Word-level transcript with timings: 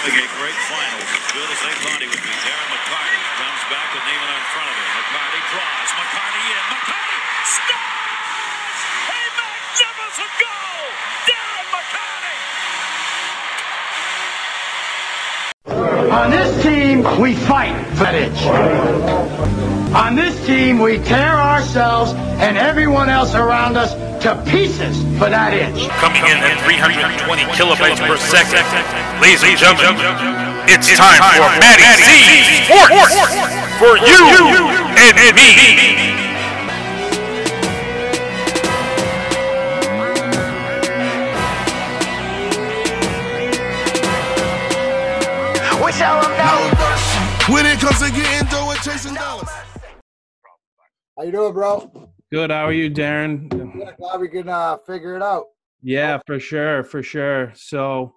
navigate 0.00 0.32
great 0.40 0.56
finals 0.64 1.04
as 1.12 1.28
good 1.36 1.44
as 1.44 1.60
they 1.60 1.76
thought 1.84 2.00
he 2.00 2.08
would 2.08 2.24
be. 2.24 2.32
Darren 2.40 2.72
McCarty 2.72 3.20
comes 3.36 3.60
back 3.68 3.84
with 3.92 4.00
Niinimaa 4.08 4.32
in 4.32 4.44
front 4.48 4.72
of 4.72 4.76
him. 4.80 4.88
McCarty 4.96 5.44
draws. 5.52 5.92
McCarty 6.00 6.40
in. 6.40 6.56
McCarty 6.72 7.20
scores! 7.44 8.80
A 9.12 9.20
magnificent 9.36 10.32
goal! 10.40 10.88
Darren 11.28 11.68
McCarty! 11.76 12.40
On 16.16 16.30
this 16.32 16.48
team, 16.62 17.04
we 17.20 17.34
fight 17.34 17.76
for. 18.00 18.08
On 19.94 20.16
this 20.16 20.46
team, 20.46 20.78
we 20.78 20.96
tear 20.96 21.34
ourselves 21.36 22.14
and 22.40 22.56
everyone 22.56 23.10
else 23.10 23.34
around 23.34 23.76
us 23.76 23.92
to 24.20 24.36
pieces 24.44 25.00
for 25.16 25.32
that 25.32 25.56
itch. 25.56 25.88
coming 25.96 26.20
in 26.28 26.36
at 26.44 26.60
320 26.68 27.40
kilobytes 27.56 27.96
per 28.04 28.20
second. 28.20 28.60
Ladies 29.16 29.40
and 29.40 29.56
gentlemen, 29.56 29.96
it's 30.68 30.92
time 30.92 31.16
for 31.32 31.48
Matty 31.56 31.88
C 32.04 32.68
Sports 32.68 33.16
for 33.80 33.96
you 33.96 34.20
and 35.00 35.16
me. 35.32 36.20
We 45.80 45.92
tell 45.96 46.20
them 46.20 46.36
no. 46.36 46.68
When 47.48 47.64
it 47.64 47.80
comes 47.80 47.98
to 48.04 48.12
getting 48.12 48.48
dough 48.52 48.68
and 48.68 48.80
chasing 48.80 49.14
dollars. 49.14 49.48
How 51.16 51.24
you 51.24 51.32
doing, 51.32 51.54
bro? 51.54 52.09
Good. 52.32 52.52
How 52.52 52.66
are 52.66 52.72
you, 52.72 52.88
Darren? 52.88 53.52
Yeah, 53.76 53.90
glad 53.98 54.20
we 54.20 54.28
can 54.28 54.48
uh, 54.48 54.76
figure 54.86 55.16
it 55.16 55.22
out. 55.22 55.46
Yeah, 55.82 56.20
for 56.28 56.38
sure, 56.38 56.84
for 56.84 57.02
sure. 57.02 57.52
So, 57.56 58.14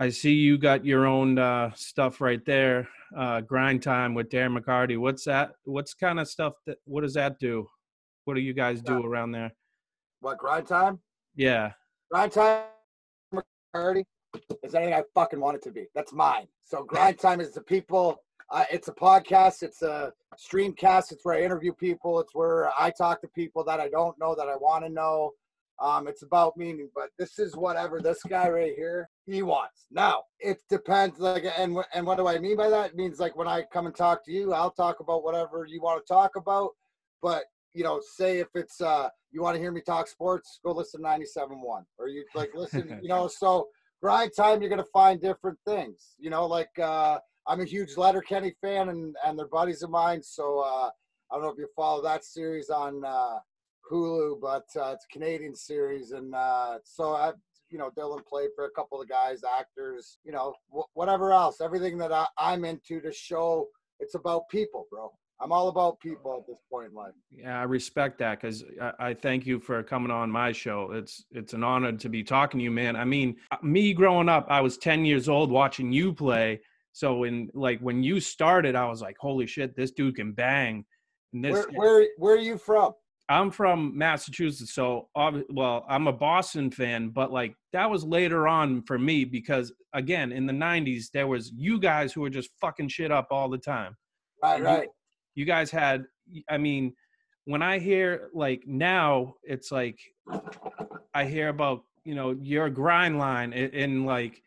I 0.00 0.08
see 0.08 0.32
you 0.32 0.58
got 0.58 0.84
your 0.84 1.06
own 1.06 1.38
uh, 1.38 1.70
stuff 1.76 2.20
right 2.20 2.44
there. 2.44 2.88
Uh, 3.16 3.40
grind 3.40 3.80
time 3.80 4.14
with 4.14 4.28
Darren 4.28 4.58
McCarty. 4.58 4.98
What's 4.98 5.22
that? 5.26 5.52
What's 5.62 5.94
kind 5.94 6.18
of 6.18 6.26
stuff 6.26 6.54
that? 6.66 6.78
What 6.84 7.02
does 7.02 7.14
that 7.14 7.38
do? 7.38 7.68
What 8.24 8.34
do 8.34 8.40
you 8.40 8.54
guys 8.54 8.82
do 8.82 9.06
around 9.06 9.30
there? 9.30 9.52
What 10.18 10.38
grind 10.38 10.66
time? 10.66 10.98
Yeah. 11.36 11.74
Grind 12.10 12.32
time, 12.32 12.64
McCarty, 13.32 14.02
is 14.64 14.74
anything 14.74 14.94
I 14.94 15.04
fucking 15.14 15.38
want 15.38 15.58
it 15.58 15.62
to 15.62 15.70
be. 15.70 15.86
That's 15.94 16.12
mine. 16.12 16.48
So 16.64 16.82
grind 16.82 17.20
time 17.20 17.40
is 17.40 17.52
the 17.52 17.60
people. 17.60 18.20
Uh, 18.52 18.64
it's 18.70 18.88
a 18.88 18.92
podcast. 18.92 19.62
It's 19.62 19.80
a 19.80 20.12
streamcast. 20.36 21.10
It's 21.10 21.24
where 21.24 21.36
I 21.36 21.42
interview 21.42 21.72
people. 21.72 22.20
It's 22.20 22.34
where 22.34 22.70
I 22.78 22.90
talk 22.90 23.22
to 23.22 23.28
people 23.28 23.64
that 23.64 23.80
I 23.80 23.88
don't 23.88 24.18
know 24.18 24.34
that 24.34 24.46
I 24.46 24.56
want 24.56 24.84
to 24.84 24.90
know. 24.90 25.30
Um, 25.80 26.06
it's 26.06 26.22
about 26.22 26.58
meaning, 26.58 26.90
but 26.94 27.08
this 27.18 27.38
is 27.38 27.56
whatever 27.56 27.98
this 27.98 28.22
guy 28.28 28.50
right 28.50 28.74
here 28.76 29.08
he 29.24 29.42
wants. 29.42 29.86
Now 29.90 30.24
it 30.38 30.58
depends. 30.68 31.18
Like, 31.18 31.44
and 31.56 31.78
and 31.94 32.06
what 32.06 32.18
do 32.18 32.28
I 32.28 32.38
mean 32.38 32.58
by 32.58 32.68
that? 32.68 32.90
It 32.90 32.96
means 32.96 33.18
like 33.18 33.34
when 33.36 33.48
I 33.48 33.62
come 33.72 33.86
and 33.86 33.96
talk 33.96 34.22
to 34.26 34.32
you, 34.32 34.52
I'll 34.52 34.70
talk 34.70 35.00
about 35.00 35.24
whatever 35.24 35.66
you 35.66 35.80
want 35.80 36.04
to 36.06 36.12
talk 36.12 36.36
about. 36.36 36.72
But 37.22 37.44
you 37.72 37.84
know, 37.84 38.02
say 38.16 38.38
if 38.38 38.48
it's 38.54 38.82
uh 38.82 39.08
you 39.30 39.40
want 39.40 39.56
to 39.56 39.60
hear 39.60 39.72
me 39.72 39.80
talk 39.80 40.08
sports, 40.08 40.60
go 40.62 40.72
listen 40.72 41.00
to 41.02 41.08
97.1 41.08 41.84
or 41.98 42.08
you 42.08 42.24
like 42.34 42.50
listen, 42.54 43.00
you 43.02 43.08
know, 43.14 43.28
so 43.28 43.68
grind 44.02 44.32
time 44.36 44.60
you're 44.60 44.70
gonna 44.70 44.84
find 44.92 45.22
different 45.22 45.58
things. 45.66 46.14
You 46.18 46.28
know, 46.28 46.46
like 46.46 46.78
uh 46.78 47.18
I'm 47.46 47.60
a 47.60 47.64
huge 47.64 47.96
Letterkenny 47.96 48.54
fan 48.60 48.88
and 48.88 49.16
and 49.24 49.38
they're 49.38 49.46
buddies 49.48 49.82
of 49.82 49.90
mine. 49.90 50.22
So 50.22 50.60
uh 50.60 50.90
I 51.30 51.34
don't 51.34 51.42
know 51.42 51.50
if 51.50 51.58
you 51.58 51.68
follow 51.74 52.02
that 52.02 52.24
series 52.24 52.70
on 52.70 53.04
uh 53.04 53.38
Hulu, 53.90 54.40
but 54.40 54.64
uh, 54.76 54.92
it's 54.92 55.04
a 55.04 55.12
Canadian 55.12 55.54
series, 55.54 56.12
and 56.12 56.34
uh, 56.34 56.78
so 56.84 57.10
I, 57.14 57.32
you 57.68 57.78
know, 57.78 57.90
Dylan 57.98 58.24
played 58.24 58.50
for 58.54 58.66
a 58.66 58.70
couple 58.70 59.00
of 59.00 59.08
guys, 59.08 59.40
actors, 59.58 60.18
you 60.24 60.30
know, 60.30 60.54
wh- 60.72 60.96
whatever 60.96 61.32
else, 61.32 61.60
everything 61.60 61.98
that 61.98 62.12
I, 62.12 62.26
I'm 62.38 62.64
into 62.64 63.00
to 63.00 63.12
show 63.12 63.66
it's 64.00 64.14
about 64.14 64.48
people, 64.48 64.86
bro. 64.90 65.12
I'm 65.40 65.50
all 65.52 65.68
about 65.68 65.98
people 65.98 66.36
at 66.38 66.46
this 66.46 66.58
point 66.70 66.90
in 66.90 66.94
life. 66.94 67.12
Yeah, 67.32 67.58
I 67.58 67.64
respect 67.64 68.18
that 68.18 68.40
because 68.40 68.62
I, 68.80 68.92
I 68.98 69.14
thank 69.14 69.44
you 69.44 69.58
for 69.58 69.82
coming 69.82 70.10
on 70.10 70.30
my 70.30 70.52
show. 70.52 70.92
It's 70.92 71.24
it's 71.32 71.52
an 71.52 71.64
honor 71.64 71.92
to 71.92 72.08
be 72.08 72.22
talking 72.22 72.58
to 72.58 72.64
you, 72.64 72.70
man. 72.70 72.94
I 72.94 73.04
mean, 73.04 73.36
uh, 73.50 73.56
me 73.62 73.92
growing 73.92 74.28
up, 74.28 74.46
I 74.48 74.60
was 74.60 74.78
10 74.78 75.04
years 75.04 75.28
old 75.28 75.50
watching 75.50 75.92
you 75.92 76.12
play. 76.12 76.60
So 76.92 77.24
in 77.24 77.50
like 77.54 77.80
when 77.80 78.02
you 78.02 78.20
started, 78.20 78.76
I 78.76 78.86
was 78.86 79.00
like, 79.00 79.16
holy 79.18 79.46
shit, 79.46 79.74
this 79.76 79.90
dude 79.90 80.16
can 80.16 80.32
bang. 80.32 80.84
And 81.32 81.44
this 81.44 81.52
Where, 81.52 81.66
where, 81.74 82.06
where 82.18 82.34
are 82.34 82.38
you 82.38 82.58
from? 82.58 82.92
I'm 83.28 83.50
from 83.50 83.96
Massachusetts, 83.96 84.74
so 84.74 85.08
well, 85.14 85.86
I'm 85.88 86.06
a 86.06 86.12
Boston 86.12 86.70
fan, 86.70 87.08
but 87.10 87.32
like 87.32 87.54
that 87.72 87.88
was 87.88 88.04
later 88.04 88.46
on 88.46 88.82
for 88.82 88.98
me 88.98 89.24
because 89.24 89.72
again, 89.94 90.32
in 90.32 90.44
the 90.44 90.52
'90s, 90.52 91.06
there 91.14 91.26
was 91.26 91.50
you 91.56 91.78
guys 91.78 92.12
who 92.12 92.20
were 92.20 92.30
just 92.30 92.50
fucking 92.60 92.88
shit 92.88 93.10
up 93.10 93.28
all 93.30 93.48
the 93.48 93.58
time. 93.58 93.96
Right, 94.42 94.58
You- 94.58 94.64
right. 94.64 94.88
You 95.34 95.46
guys 95.46 95.70
had, 95.70 96.04
I 96.50 96.58
mean, 96.58 96.94
when 97.46 97.62
I 97.62 97.78
hear 97.78 98.28
like 98.34 98.64
now, 98.66 99.36
it's 99.44 99.72
like 99.72 99.98
I 101.14 101.24
hear 101.24 101.48
about 101.48 101.84
you 102.04 102.14
know 102.14 102.32
your 102.32 102.68
grind 102.68 103.18
line 103.18 103.52
and, 103.54 103.72
and 103.72 104.06
like 104.06 104.42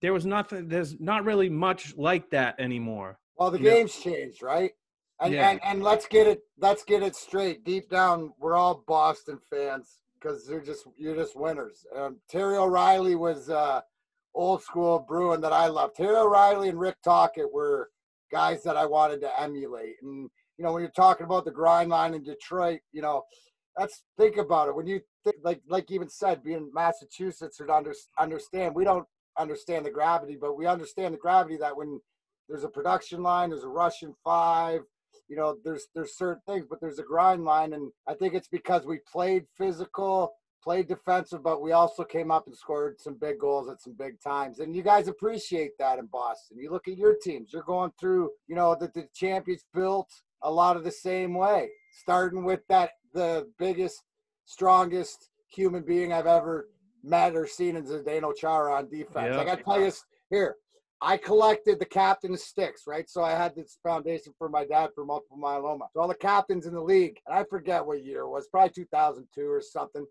there 0.00 0.12
was 0.12 0.26
nothing, 0.26 0.68
there's 0.68 0.98
not 1.00 1.24
really 1.24 1.48
much 1.48 1.96
like 1.96 2.30
that 2.30 2.58
anymore. 2.58 3.18
Well, 3.36 3.50
the 3.50 3.58
game's 3.58 3.94
changed, 3.94 4.42
right? 4.42 4.72
And, 5.20 5.34
Yeah. 5.34 5.50
and 5.50 5.60
and 5.62 5.82
let's 5.82 6.06
get 6.06 6.26
it 6.26 6.40
let's 6.58 6.82
get 6.82 7.02
it 7.02 7.14
straight. 7.14 7.64
Deep 7.64 7.90
down, 7.90 8.32
we're 8.38 8.54
all 8.54 8.82
Boston 8.86 9.38
fans 9.50 10.02
because 10.14 10.48
you're 10.48 10.62
just 10.62 10.86
you're 10.96 11.16
just 11.16 11.36
winners. 11.36 11.84
Um, 11.94 12.20
Terry 12.28 12.56
O'Reilly 12.56 13.16
was 13.16 13.50
uh, 13.50 13.82
old 14.34 14.62
school 14.62 14.98
Bruin 14.98 15.40
that 15.42 15.52
I 15.52 15.66
loved. 15.66 15.96
Terry 15.96 16.16
O'Reilly 16.16 16.70
and 16.70 16.80
Rick 16.80 16.96
Tocchet 17.04 17.52
were 17.52 17.90
guys 18.32 18.62
that 18.62 18.76
I 18.76 18.86
wanted 18.86 19.20
to 19.22 19.40
emulate. 19.40 19.96
And 20.02 20.30
you 20.56 20.64
know, 20.64 20.72
when 20.72 20.82
you're 20.82 20.90
talking 20.90 21.26
about 21.26 21.44
the 21.44 21.50
grind 21.50 21.90
line 21.90 22.14
in 22.14 22.22
Detroit, 22.22 22.80
you 22.92 23.02
know, 23.02 23.22
that's 23.76 24.04
think 24.18 24.36
about 24.38 24.68
it. 24.68 24.74
When 24.74 24.86
you 24.86 25.00
think 25.24 25.36
like 25.42 25.60
like 25.68 25.90
even 25.90 26.08
said, 26.08 26.42
being 26.42 26.58
in 26.58 26.70
Massachusetts 26.72 27.60
or 27.60 27.70
under, 27.70 27.94
understand, 28.18 28.74
we 28.74 28.84
don't 28.84 29.06
understand 29.40 29.86
the 29.86 29.90
gravity, 29.90 30.36
but 30.40 30.56
we 30.56 30.66
understand 30.66 31.14
the 31.14 31.18
gravity 31.18 31.56
that 31.58 31.76
when 31.76 32.00
there's 32.48 32.64
a 32.64 32.68
production 32.68 33.22
line, 33.22 33.50
there's 33.50 33.64
a 33.64 33.68
Russian 33.68 34.14
five, 34.24 34.80
you 35.28 35.36
know, 35.36 35.56
there's 35.64 35.86
there's 35.94 36.16
certain 36.16 36.42
things, 36.46 36.66
but 36.68 36.80
there's 36.80 36.98
a 36.98 37.04
grind 37.04 37.44
line, 37.44 37.72
and 37.72 37.92
I 38.06 38.14
think 38.14 38.34
it's 38.34 38.48
because 38.48 38.84
we 38.84 38.98
played 39.10 39.44
physical, 39.56 40.32
played 40.62 40.88
defensive, 40.88 41.42
but 41.42 41.62
we 41.62 41.72
also 41.72 42.02
came 42.02 42.30
up 42.30 42.46
and 42.46 42.56
scored 42.56 43.00
some 43.00 43.16
big 43.20 43.38
goals 43.38 43.68
at 43.68 43.80
some 43.80 43.94
big 43.96 44.20
times, 44.20 44.58
and 44.58 44.74
you 44.74 44.82
guys 44.82 45.08
appreciate 45.08 45.78
that 45.78 45.98
in 45.98 46.06
Boston. 46.06 46.58
You 46.58 46.70
look 46.70 46.88
at 46.88 46.98
your 46.98 47.14
teams; 47.14 47.52
you're 47.52 47.62
going 47.62 47.92
through, 47.98 48.30
you 48.48 48.56
know, 48.56 48.76
that 48.80 48.92
the 48.92 49.08
champions 49.14 49.64
built 49.72 50.10
a 50.42 50.50
lot 50.50 50.76
of 50.76 50.84
the 50.84 50.90
same 50.90 51.34
way, 51.34 51.68
starting 51.92 52.44
with 52.44 52.60
that 52.68 52.90
the 53.14 53.48
biggest, 53.58 54.02
strongest 54.44 55.30
human 55.48 55.82
being 55.82 56.12
I've 56.12 56.26
ever 56.26 56.68
or 57.04 57.46
seen 57.46 57.76
in 57.76 57.84
Zdeno 57.84 58.34
Chara 58.36 58.74
on 58.74 58.88
defense. 58.88 59.28
Yeah. 59.30 59.36
Like 59.36 59.48
I 59.48 59.56
tell 59.56 59.80
you 59.80 59.92
here, 60.30 60.56
I 61.02 61.16
collected 61.16 61.78
the 61.78 61.86
captain's 61.86 62.44
sticks, 62.44 62.82
right? 62.86 63.08
So 63.08 63.22
I 63.22 63.30
had 63.30 63.54
this 63.54 63.78
foundation 63.82 64.34
for 64.36 64.48
my 64.48 64.66
dad 64.66 64.90
for 64.94 65.04
multiple 65.04 65.38
myeloma. 65.38 65.86
So 65.92 66.00
all 66.00 66.08
the 66.08 66.14
captains 66.14 66.66
in 66.66 66.74
the 66.74 66.82
league, 66.82 67.18
and 67.26 67.36
I 67.36 67.44
forget 67.44 67.84
what 67.84 68.04
year 68.04 68.20
it 68.20 68.28
was, 68.28 68.48
probably 68.48 68.70
2002 68.70 69.50
or 69.50 69.62
something. 69.62 70.06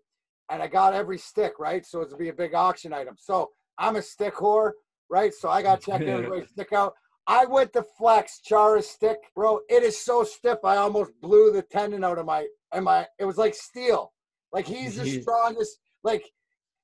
And 0.50 0.60
I 0.60 0.66
got 0.66 0.94
every 0.94 1.18
stick, 1.18 1.54
right? 1.60 1.86
So 1.86 2.00
it's 2.00 2.12
to 2.12 2.18
be 2.18 2.28
a 2.28 2.32
big 2.32 2.54
auction 2.54 2.92
item. 2.92 3.14
So 3.16 3.50
I'm 3.78 3.96
a 3.96 4.02
stick 4.02 4.34
whore, 4.34 4.72
right? 5.08 5.32
So 5.32 5.48
I 5.48 5.62
got 5.62 5.80
to 5.80 5.86
check 5.90 6.02
everybody's 6.02 6.50
stick 6.50 6.72
out. 6.72 6.94
I 7.26 7.44
went 7.44 7.72
to 7.74 7.84
flex 7.96 8.40
Chara's 8.40 8.88
stick, 8.88 9.18
bro. 9.36 9.60
It 9.68 9.84
is 9.84 9.96
so 9.96 10.24
stiff. 10.24 10.58
I 10.64 10.76
almost 10.76 11.12
blew 11.20 11.52
the 11.52 11.62
tendon 11.62 12.02
out 12.02 12.18
of 12.18 12.26
my 12.26 12.46
and 12.72 12.84
my. 12.84 13.06
It 13.20 13.24
was 13.24 13.38
like 13.38 13.54
steel. 13.54 14.12
Like 14.52 14.66
he's 14.66 14.96
the 14.96 15.06
strongest. 15.20 15.78
Like, 16.02 16.24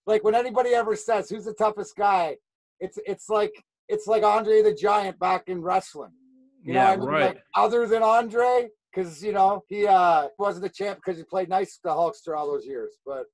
like 0.06 0.24
when 0.24 0.34
anybody 0.34 0.70
ever 0.70 0.96
says 0.96 1.28
who's 1.28 1.44
the 1.44 1.54
toughest 1.54 1.96
guy, 1.96 2.36
it's 2.80 2.98
it's 3.06 3.28
like 3.28 3.53
it's 3.88 4.06
like 4.06 4.22
Andre 4.22 4.62
the 4.62 4.74
Giant 4.74 5.18
back 5.18 5.44
in 5.48 5.62
wrestling. 5.62 6.12
You 6.62 6.74
know, 6.74 6.80
yeah, 6.80 6.91
what 6.91 6.94
I 6.94 6.97
mean? 6.97 7.08
right. 7.08 7.26
Like, 7.34 7.42
other 7.54 7.86
than 7.86 8.03
Andre, 8.03 8.68
because 8.92 9.22
you 9.22 9.32
know 9.32 9.62
he 9.68 9.86
uh 9.86 10.28
wasn't 10.38 10.64
the 10.64 10.70
champ 10.70 11.00
because 11.04 11.18
he 11.18 11.24
played 11.24 11.48
nice 11.48 11.74
to 11.76 11.80
the 11.84 11.91
Hulkster 11.91 12.36
all 12.36 12.47
those 12.47 12.66
years. 12.66 12.94
But 13.04 13.26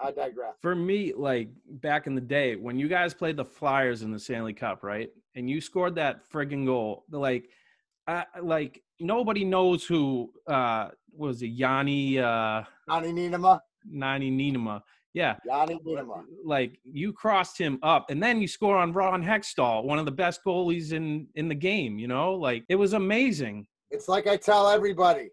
I 0.00 0.10
digress. 0.10 0.54
for 0.60 0.74
me, 0.74 1.12
like 1.14 1.50
back 1.68 2.06
in 2.06 2.14
the 2.14 2.20
day 2.20 2.56
when 2.56 2.78
you 2.78 2.88
guys 2.88 3.14
played 3.14 3.36
the 3.36 3.44
Flyers 3.44 4.02
in 4.02 4.10
the 4.10 4.18
Stanley 4.18 4.52
Cup, 4.52 4.82
right? 4.82 5.10
And 5.36 5.48
you 5.48 5.60
scored 5.60 5.94
that 5.94 6.28
friggin' 6.28 6.66
goal, 6.66 7.04
like, 7.10 7.48
I 8.08 8.24
like 8.42 8.82
nobody 8.98 9.44
knows 9.44 9.84
who 9.84 10.32
uh 10.46 10.88
was 11.16 11.42
it 11.42 11.48
Yanni 11.48 12.18
uh 12.18 12.62
Yanni 12.88 13.12
Nienema, 13.12 13.60
Nani 13.84 14.30
Ninema. 14.30 14.82
Yeah, 15.12 15.34
Yanni 15.44 15.80
like 16.44 16.78
you 16.84 17.12
crossed 17.12 17.58
him 17.58 17.80
up, 17.82 18.10
and 18.10 18.22
then 18.22 18.40
you 18.40 18.46
score 18.46 18.76
on 18.76 18.92
Ron 18.92 19.24
Hextall, 19.24 19.82
one 19.84 19.98
of 19.98 20.04
the 20.04 20.12
best 20.12 20.40
goalies 20.46 20.92
in 20.92 21.26
in 21.34 21.48
the 21.48 21.54
game. 21.54 21.98
You 21.98 22.06
know, 22.06 22.34
like 22.34 22.64
it 22.68 22.76
was 22.76 22.92
amazing. 22.92 23.66
It's 23.90 24.08
like 24.08 24.28
I 24.28 24.36
tell 24.36 24.68
everybody. 24.68 25.30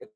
It's 0.00 0.14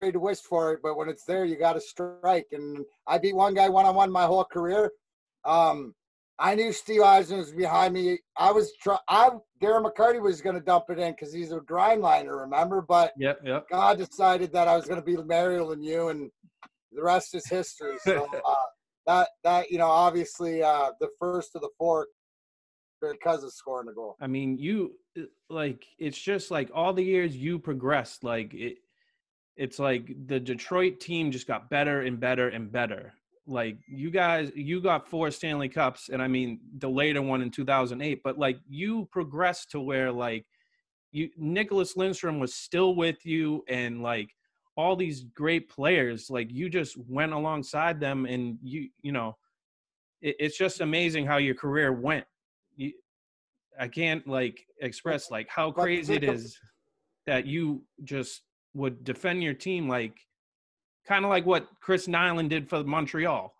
afraid 0.00 0.12
to 0.12 0.20
wish 0.20 0.40
for 0.40 0.72
it, 0.72 0.80
but 0.82 0.96
when 0.96 1.08
it's 1.08 1.24
there, 1.24 1.44
you 1.44 1.56
got 1.56 1.74
to 1.74 1.80
strike. 1.80 2.46
And 2.50 2.84
I 3.06 3.18
beat 3.18 3.36
one 3.36 3.54
guy 3.54 3.68
one 3.68 3.86
on 3.86 3.94
one 3.94 4.10
my 4.10 4.24
whole 4.24 4.44
career. 4.44 4.90
Um, 5.44 5.94
I 6.38 6.54
knew 6.54 6.72
Steve 6.72 7.02
Eisen 7.02 7.38
was 7.38 7.52
behind 7.52 7.94
me. 7.94 8.18
I 8.36 8.52
was 8.52 8.72
try. 8.82 8.98
I 9.08 9.30
Darren 9.62 9.84
McCarty 9.84 10.20
was 10.20 10.42
going 10.42 10.54
to 10.54 10.60
dump 10.60 10.84
it 10.90 10.98
in 10.98 11.12
because 11.12 11.32
he's 11.32 11.52
a 11.52 11.60
grind 11.60 12.02
liner, 12.02 12.36
remember? 12.36 12.82
But 12.82 13.12
Yep, 13.16 13.40
yep. 13.44 13.68
God 13.70 13.98
decided 13.98 14.52
that 14.52 14.68
I 14.68 14.76
was 14.76 14.84
going 14.84 15.00
to 15.00 15.04
be 15.04 15.16
Mario 15.16 15.72
and 15.72 15.82
you, 15.84 16.08
and 16.08 16.30
the 16.92 17.02
rest 17.02 17.34
is 17.34 17.46
history. 17.46 17.96
So 18.02 18.28
uh, 18.46 18.54
that 19.06 19.28
that 19.44 19.70
you 19.70 19.78
know, 19.78 19.88
obviously, 19.88 20.62
uh, 20.62 20.90
the 21.00 21.08
first 21.18 21.54
of 21.54 21.62
the 21.62 21.70
four 21.78 22.06
because 23.00 23.44
of 23.44 23.52
scoring 23.52 23.86
the 23.86 23.92
goal. 23.92 24.16
I 24.20 24.26
mean, 24.26 24.58
you 24.58 24.92
uh, 25.18 25.22
like 25.48 25.86
it's 25.98 26.18
just 26.18 26.50
like 26.50 26.70
all 26.74 26.92
the 26.92 27.04
years 27.04 27.36
you 27.36 27.58
progressed. 27.58 28.24
Like 28.24 28.52
it, 28.52 28.78
it's 29.56 29.78
like 29.78 30.14
the 30.26 30.38
Detroit 30.38 31.00
team 31.00 31.30
just 31.30 31.46
got 31.46 31.70
better 31.70 32.02
and 32.02 32.20
better 32.20 32.48
and 32.48 32.70
better. 32.70 33.14
Like 33.46 33.78
you 33.86 34.10
guys, 34.10 34.50
you 34.54 34.80
got 34.80 35.08
four 35.08 35.30
Stanley 35.30 35.68
Cups, 35.68 36.08
and 36.08 36.20
I 36.20 36.26
mean 36.26 36.60
the 36.78 36.88
later 36.88 37.22
one 37.22 37.42
in 37.42 37.50
2008. 37.50 38.22
But 38.24 38.38
like 38.38 38.58
you 38.68 39.08
progressed 39.12 39.70
to 39.72 39.80
where 39.80 40.10
like 40.10 40.46
you 41.12 41.30
Nicklas 41.40 41.96
Lidstrom 41.96 42.40
was 42.40 42.54
still 42.54 42.94
with 42.94 43.24
you, 43.24 43.64
and 43.68 44.02
like 44.02 44.30
all 44.76 44.96
these 44.96 45.22
great 45.22 45.68
players, 45.68 46.28
like 46.28 46.50
you 46.50 46.68
just 46.68 46.96
went 47.08 47.32
alongside 47.32 48.00
them, 48.00 48.26
and 48.26 48.58
you 48.62 48.88
you 49.00 49.12
know, 49.12 49.36
it, 50.20 50.36
it's 50.40 50.58
just 50.58 50.80
amazing 50.80 51.24
how 51.26 51.36
your 51.36 51.54
career 51.54 51.92
went. 51.92 52.26
You, 52.74 52.92
I 53.78 53.86
can't 53.86 54.26
like 54.26 54.66
express 54.80 55.30
like 55.30 55.48
how 55.48 55.70
crazy 55.70 56.14
it 56.14 56.24
is 56.24 56.58
that 57.26 57.46
you 57.46 57.82
just 58.04 58.42
would 58.74 59.04
defend 59.04 59.42
your 59.42 59.54
team 59.54 59.88
like 59.88 60.25
kind 61.06 61.24
of 61.24 61.30
like 61.30 61.46
what 61.46 61.68
Chris 61.80 62.06
Nilan 62.06 62.48
did 62.48 62.68
for 62.68 62.82
Montreal. 62.84 63.52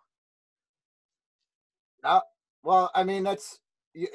Well, 2.66 2.90
I 2.96 3.04
mean, 3.04 3.22
that's 3.22 3.60
you. 3.94 4.08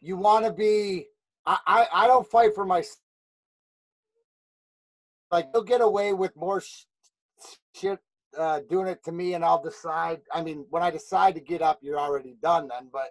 You 0.00 0.16
want 0.16 0.46
to 0.46 0.50
be. 0.50 1.04
I, 1.44 1.58
I 1.66 1.86
I 1.92 2.06
don't 2.06 2.26
fight 2.26 2.54
for 2.54 2.64
my. 2.64 2.82
Like 5.30 5.48
you'll 5.52 5.62
get 5.62 5.82
away 5.82 6.14
with 6.14 6.34
more 6.34 6.62
sh- 6.62 6.84
shit 7.74 7.98
uh, 8.36 8.60
doing 8.70 8.86
it 8.86 9.04
to 9.04 9.12
me, 9.12 9.34
and 9.34 9.44
I'll 9.44 9.62
decide. 9.62 10.20
I 10.32 10.42
mean, 10.42 10.64
when 10.70 10.82
I 10.82 10.90
decide 10.90 11.34
to 11.34 11.42
get 11.42 11.60
up, 11.60 11.80
you're 11.82 11.98
already 12.00 12.36
done 12.42 12.68
then. 12.68 12.88
But 12.90 13.10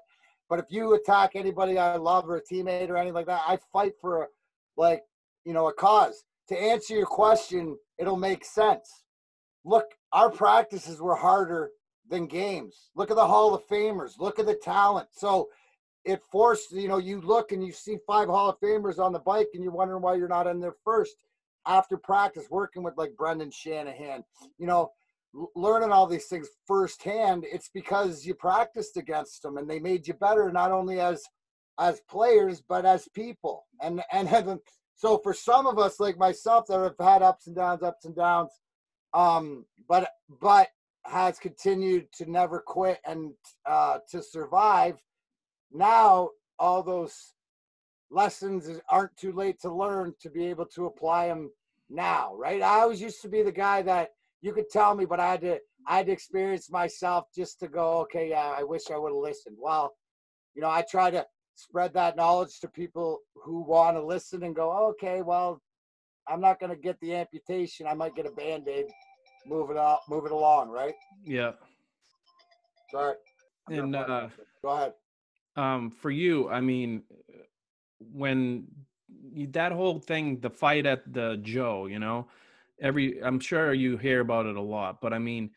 but 0.49 0.57
if 0.57 0.65
you 0.69 0.95
attack 0.95 1.35
anybody 1.35 1.77
I 1.77 1.97
love 1.97 2.27
or 2.27 2.37
a 2.37 2.41
teammate 2.41 2.89
or 2.89 2.97
anything 2.97 3.13
like 3.13 3.27
that, 3.27 3.43
I 3.47 3.59
fight 3.71 3.93
for 4.01 4.29
like 4.77 5.03
you 5.45 5.53
know 5.53 5.67
a 5.67 5.73
cause. 5.73 6.23
To 6.49 6.59
answer 6.59 6.95
your 6.95 7.05
question, 7.05 7.77
it'll 7.99 8.17
make 8.17 8.43
sense. 8.43 9.03
Look, 9.67 9.95
our 10.13 10.29
practices 10.29 11.01
were 11.01 11.15
harder 11.15 11.71
than 12.09 12.25
games. 12.25 12.89
Look 12.95 13.11
at 13.11 13.17
the 13.17 13.27
Hall 13.27 13.53
of 13.53 13.67
Famers. 13.67 14.17
Look 14.17 14.39
at 14.39 14.45
the 14.45 14.55
talent. 14.55 15.09
So 15.11 15.49
it 16.05 16.21
forced, 16.31 16.71
you 16.71 16.87
know, 16.87 16.99
you 16.99 17.19
look 17.19 17.51
and 17.51 17.61
you 17.61 17.73
see 17.73 17.97
five 18.07 18.29
Hall 18.29 18.49
of 18.49 18.61
Famers 18.61 18.97
on 18.97 19.11
the 19.11 19.19
bike 19.19 19.49
and 19.53 19.61
you're 19.61 19.73
wondering 19.73 20.01
why 20.01 20.15
you're 20.15 20.29
not 20.29 20.47
in 20.47 20.61
there 20.61 20.75
first 20.85 21.17
after 21.65 21.97
practice, 21.97 22.45
working 22.49 22.81
with 22.81 22.93
like 22.95 23.17
Brendan 23.17 23.51
Shanahan, 23.51 24.23
you 24.57 24.67
know, 24.67 24.91
learning 25.53 25.91
all 25.91 26.07
these 26.07 26.27
things 26.27 26.47
firsthand. 26.65 27.45
It's 27.45 27.69
because 27.73 28.25
you 28.25 28.35
practiced 28.35 28.95
against 28.95 29.41
them 29.41 29.57
and 29.57 29.69
they 29.69 29.79
made 29.79 30.07
you 30.07 30.13
better, 30.13 30.49
not 30.49 30.71
only 30.71 31.01
as 31.01 31.21
as 31.77 31.99
players, 32.09 32.61
but 32.61 32.85
as 32.85 33.09
people. 33.09 33.65
And 33.81 34.01
and 34.13 34.29
so 34.95 35.17
for 35.17 35.33
some 35.33 35.67
of 35.67 35.77
us 35.77 35.99
like 35.99 36.17
myself 36.17 36.67
that 36.67 36.79
have 36.79 37.05
had 37.05 37.21
ups 37.21 37.47
and 37.47 37.55
downs, 37.57 37.83
ups 37.83 38.05
and 38.05 38.15
downs, 38.15 38.51
um, 39.13 39.65
but 39.87 40.09
but 40.41 40.67
has 41.05 41.39
continued 41.39 42.11
to 42.11 42.29
never 42.29 42.59
quit 42.59 42.99
and 43.05 43.31
uh, 43.65 43.99
to 44.09 44.21
survive. 44.21 44.97
Now 45.71 46.29
all 46.59 46.83
those 46.83 47.33
lessons 48.09 48.69
aren't 48.89 49.15
too 49.17 49.31
late 49.31 49.59
to 49.61 49.73
learn 49.73 50.13
to 50.21 50.29
be 50.29 50.45
able 50.47 50.65
to 50.65 50.85
apply 50.85 51.27
them 51.27 51.51
now, 51.89 52.35
right? 52.35 52.61
I 52.61 52.79
always 52.79 53.01
used 53.01 53.21
to 53.21 53.29
be 53.29 53.41
the 53.41 53.51
guy 53.51 53.81
that 53.83 54.09
you 54.41 54.53
could 54.53 54.69
tell 54.69 54.95
me, 54.95 55.05
but 55.05 55.19
I 55.19 55.31
had 55.31 55.41
to 55.41 55.59
I 55.87 55.97
had 55.97 56.07
to 56.07 56.11
experience 56.11 56.69
myself 56.69 57.27
just 57.33 57.59
to 57.61 57.67
go, 57.67 57.99
okay, 57.99 58.29
yeah, 58.29 58.53
I 58.57 58.63
wish 58.63 58.91
I 58.91 58.97
would 58.97 59.11
have 59.11 59.17
listened. 59.17 59.55
Well, 59.59 59.95
you 60.53 60.61
know, 60.61 60.69
I 60.69 60.83
try 60.89 61.09
to 61.11 61.25
spread 61.55 61.93
that 61.93 62.17
knowledge 62.17 62.59
to 62.59 62.67
people 62.67 63.19
who 63.35 63.61
want 63.61 63.95
to 63.95 64.05
listen 64.05 64.43
and 64.43 64.55
go, 64.55 64.71
okay, 64.89 65.21
well, 65.21 65.61
I'm 66.29 66.41
not 66.41 66.59
going 66.59 66.69
to 66.69 66.75
get 66.75 66.99
the 66.99 67.15
amputation. 67.15 67.87
I 67.87 67.93
might 67.93 68.15
get 68.15 68.25
a 68.25 68.31
band 68.31 68.67
aid. 68.67 68.87
Move 69.45 69.71
it 69.71 69.77
up, 69.77 70.01
move 70.09 70.25
it 70.25 70.31
along, 70.31 70.69
right? 70.69 70.93
Yeah. 71.23 71.51
Sorry. 72.91 73.15
I'm 73.69 73.79
And 73.79 73.95
uh 73.95 74.27
Go 74.61 74.69
ahead. 74.69 74.93
um 75.55 75.89
for 75.91 76.11
you, 76.11 76.49
I 76.49 76.59
mean 76.61 77.03
when 77.99 78.67
you, 79.33 79.47
that 79.47 79.71
whole 79.71 79.99
thing 79.99 80.39
the 80.39 80.49
fight 80.49 80.85
at 80.85 81.11
the 81.13 81.37
Joe, 81.41 81.85
you 81.85 81.99
know, 81.99 82.27
every 82.81 83.23
I'm 83.23 83.39
sure 83.39 83.73
you 83.73 83.97
hear 83.97 84.19
about 84.19 84.45
it 84.45 84.55
a 84.57 84.61
lot, 84.61 84.99
but 85.01 85.13
I 85.13 85.19
mean 85.19 85.51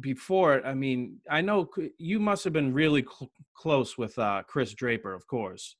before, 0.00 0.64
I 0.64 0.74
mean, 0.74 1.18
I 1.28 1.40
know 1.40 1.68
you 1.98 2.18
must 2.18 2.42
have 2.44 2.52
been 2.52 2.72
really 2.72 3.02
cl- 3.02 3.30
close 3.54 3.96
with 3.98 4.18
uh 4.18 4.42
Chris 4.46 4.74
Draper, 4.74 5.12
of 5.14 5.26
course. 5.26 5.76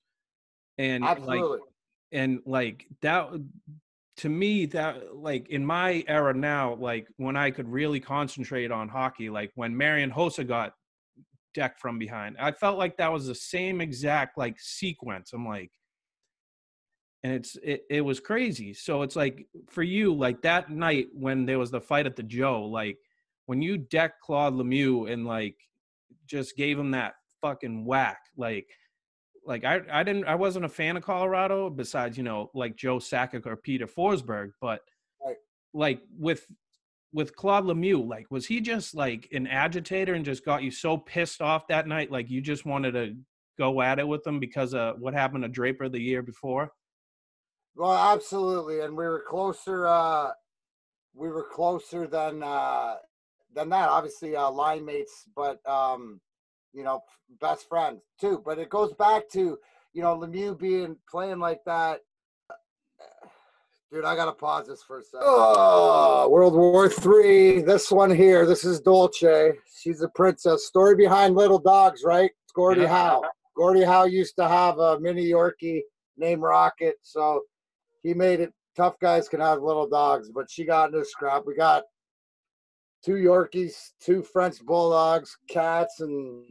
And 0.78 1.02
like 1.02 1.18
Absolutely. 1.18 1.60
and 2.12 2.40
like 2.46 2.86
that 3.02 3.28
to 4.20 4.28
me 4.28 4.67
that 4.67 5.17
like 5.17 5.49
in 5.49 5.64
my 5.64 6.05
era 6.06 6.34
now 6.34 6.75
like 6.75 7.08
when 7.17 7.37
i 7.37 7.50
could 7.50 7.69
really 7.69 7.99
concentrate 7.99 8.70
on 8.70 8.88
hockey 8.88 9.31
like 9.31 9.50
when 9.55 9.75
marian 9.75 10.11
hossa 10.11 10.46
got 10.46 10.75
decked 11.55 11.81
from 11.81 11.99
behind 11.99 12.37
i 12.38 12.52
felt 12.52 12.78
like 12.78 12.96
that 12.96 13.11
was 13.11 13.26
the 13.26 13.34
same 13.34 13.81
exact 13.81 14.37
like 14.38 14.56
sequence. 14.58 15.32
I'm 15.32 15.46
like 15.46 15.70
and 17.22 17.32
it's 17.34 17.56
it, 17.62 17.82
it 17.90 18.00
was 18.00 18.19
crazy. 18.20 18.72
So 18.72 19.02
it's 19.02 19.17
like 19.17 19.46
for 19.69 19.82
you 19.82 20.14
like 20.14 20.43
that 20.43 20.70
night 20.70 21.08
when 21.12 21.44
there 21.44 21.58
was 21.58 21.70
the 21.70 21.81
fight 21.81 22.06
at 22.06 22.16
the 22.16 22.23
joe 22.23 22.64
like 22.64 22.99
when 23.46 23.61
you 23.61 23.76
decked 23.76 24.20
claude 24.23 24.55
lemieux 24.55 25.11
and 25.11 25.26
like 25.26 25.56
just 26.26 26.56
gave 26.56 26.78
him 26.78 26.93
that 26.93 27.14
fucking 27.40 27.84
whack 27.84 28.20
like 28.37 28.66
like 29.46 29.64
I 29.64 29.81
I 29.90 30.02
didn't 30.02 30.25
I 30.25 30.34
wasn't 30.34 30.64
a 30.64 30.69
fan 30.69 30.96
of 30.96 31.02
Colorado 31.02 31.70
besides 31.70 32.16
you 32.16 32.22
know 32.25 32.50
like 32.54 32.76
Joe 32.76 32.98
Sakic 32.98 33.46
or 33.46 33.56
Peter 33.56 33.87
Forsberg, 33.87 34.52
but 34.60 34.81
Right. 35.25 35.37
like 35.75 36.02
with 36.19 36.46
with 37.12 37.34
Claude 37.34 37.64
Lemieux, 37.64 38.06
like 38.06 38.26
was 38.31 38.46
he 38.46 38.60
just 38.60 38.94
like 38.94 39.28
an 39.32 39.46
agitator 39.46 40.14
and 40.14 40.25
just 40.25 40.44
got 40.44 40.62
you 40.62 40.70
so 40.70 40.96
pissed 40.96 41.42
off 41.42 41.66
that 41.69 41.88
night, 41.88 42.10
like 42.10 42.31
you 42.31 42.40
just 42.40 42.64
wanted 42.64 42.92
to 42.92 43.16
go 43.58 43.82
at 43.82 43.99
it 43.99 44.06
with 44.06 44.26
him 44.26 44.38
because 44.38 44.75
of 44.75 45.00
what 45.00 45.12
happened 45.12 45.42
to 45.42 45.49
Draper 45.49 45.88
the 45.88 46.00
year 46.00 46.23
before? 46.23 46.73
Well, 47.75 47.92
absolutely, 47.92 48.80
and 48.80 48.97
we 48.97 49.04
were 49.04 49.25
closer. 49.26 49.87
Uh, 49.87 50.30
we 51.14 51.28
were 51.28 51.47
closer 51.50 52.06
than 52.06 52.42
uh, 52.42 52.97
than 53.54 53.68
that. 53.70 53.88
Obviously, 53.88 54.37
uh, 54.37 54.50
line 54.50 54.85
mates, 54.85 55.25
but 55.35 55.66
um, 55.68 56.20
you 56.72 56.84
know, 56.84 57.02
best 57.40 57.68
friends 57.68 58.02
too. 58.20 58.42
But 58.44 58.58
it 58.58 58.68
goes 58.70 58.92
back 58.94 59.28
to 59.30 59.58
you 59.92 60.02
know 60.02 60.16
Lemieux 60.16 60.58
being 60.58 60.96
playing 61.10 61.38
like 61.38 61.60
that. 61.66 62.00
Dude, 63.92 64.04
I 64.04 64.14
gotta 64.14 64.32
pause 64.32 64.68
this 64.68 64.84
for 64.84 65.00
a 65.00 65.02
second. 65.02 65.26
Oh, 65.26 66.28
World 66.28 66.54
War 66.54 66.88
Three. 66.88 67.60
This 67.60 67.90
one 67.90 68.14
here. 68.14 68.46
This 68.46 68.64
is 68.64 68.80
Dolce. 68.80 69.52
She's 69.80 70.02
a 70.02 70.08
princess. 70.10 70.66
Story 70.66 70.94
behind 70.94 71.34
Little 71.34 71.58
Dogs, 71.58 72.02
right? 72.04 72.30
It's 72.44 72.52
Gordie 72.52 72.82
Yeah. 72.82 72.88
Howe. 72.88 73.22
Gordie 73.56 73.82
Howe 73.82 74.04
used 74.04 74.36
to 74.36 74.46
have 74.46 74.78
a 74.78 75.00
mini 75.00 75.24
Yorkie 75.28 75.80
named 76.16 76.42
Rocket, 76.42 76.96
so 77.02 77.42
he 78.02 78.14
made 78.14 78.40
it. 78.40 78.52
Tough 78.76 78.94
guys 79.00 79.28
can 79.28 79.40
have 79.40 79.60
little 79.60 79.88
dogs, 79.88 80.30
but 80.30 80.48
she 80.48 80.64
got 80.64 80.92
into 80.92 81.04
scrap. 81.04 81.42
We 81.44 81.56
got 81.56 81.82
two 83.04 83.14
Yorkies, 83.14 83.92
two 84.00 84.23
French 84.23 84.61
bulldogs, 84.64 85.37
cats, 85.49 86.00
and 86.00 86.45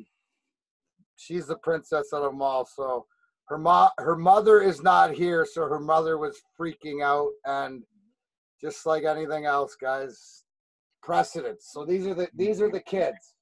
she's 1.16 1.48
the 1.48 1.58
princess 1.58 2.12
of 2.14 2.24
them 2.24 2.42
all. 2.42 2.66
So 2.66 3.06
her 3.48 3.58
mo- 3.58 3.92
her 3.98 4.16
mother 4.16 4.62
is 4.62 4.82
not 4.82 5.14
here, 5.14 5.46
so 5.46 5.68
her 5.68 5.80
mother 5.80 6.18
was 6.18 6.42
freaking 6.60 7.04
out, 7.04 7.30
and 7.46 7.84
just 8.62 8.86
like 8.86 9.04
anything 9.04 9.46
else, 9.46 9.76
guys, 9.76 10.44
precedents. 11.02 11.72
So 11.72 11.86
these 11.86 12.06
are 12.08 12.14
the 12.14 12.30
these 12.34 12.62
are 12.62 12.70
the 12.70 12.82
kids. 12.82 13.34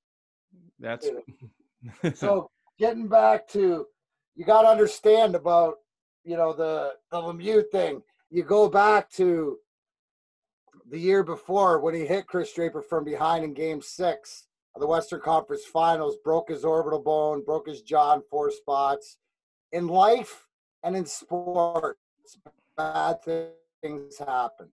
That's 0.80 1.10
So 2.16 2.50
getting 2.80 3.08
back 3.08 3.48
to, 3.50 3.86
you 4.36 4.46
got 4.46 4.64
to 4.64 4.68
understand 4.68 5.36
about, 5.36 5.76
you 6.24 6.38
know, 6.38 6.54
the 6.54 6.94
the 7.12 7.18
Lemieux 7.18 7.64
thing. 7.72 8.02
You 8.30 8.44
go 8.44 8.68
back 8.68 9.10
to 9.12 9.58
the 10.90 11.00
year 11.00 11.24
before 11.24 11.80
when 11.80 11.94
he 11.94 12.06
hit 12.06 12.28
Chris 12.28 12.54
Draper 12.54 12.82
from 12.82 13.04
behind 13.04 13.44
in 13.44 13.54
Game 13.54 13.82
Six 13.82 14.48
of 14.76 14.82
the 14.82 14.88
Western 14.88 15.20
Conference 15.22 15.66
Finals, 15.66 16.18
broke 16.24 16.50
his 16.50 16.64
orbital 16.64 17.00
bone, 17.02 17.44
broke 17.44 17.68
his 17.68 17.82
jaw 17.82 18.14
in 18.14 18.22
four 18.30 18.52
spots. 18.52 19.18
In 19.72 19.88
life 19.88 20.48
and 20.84 20.96
in 20.96 21.06
sports, 21.06 22.00
bad 22.78 23.18
things 23.82 24.18
happen. 24.18 24.70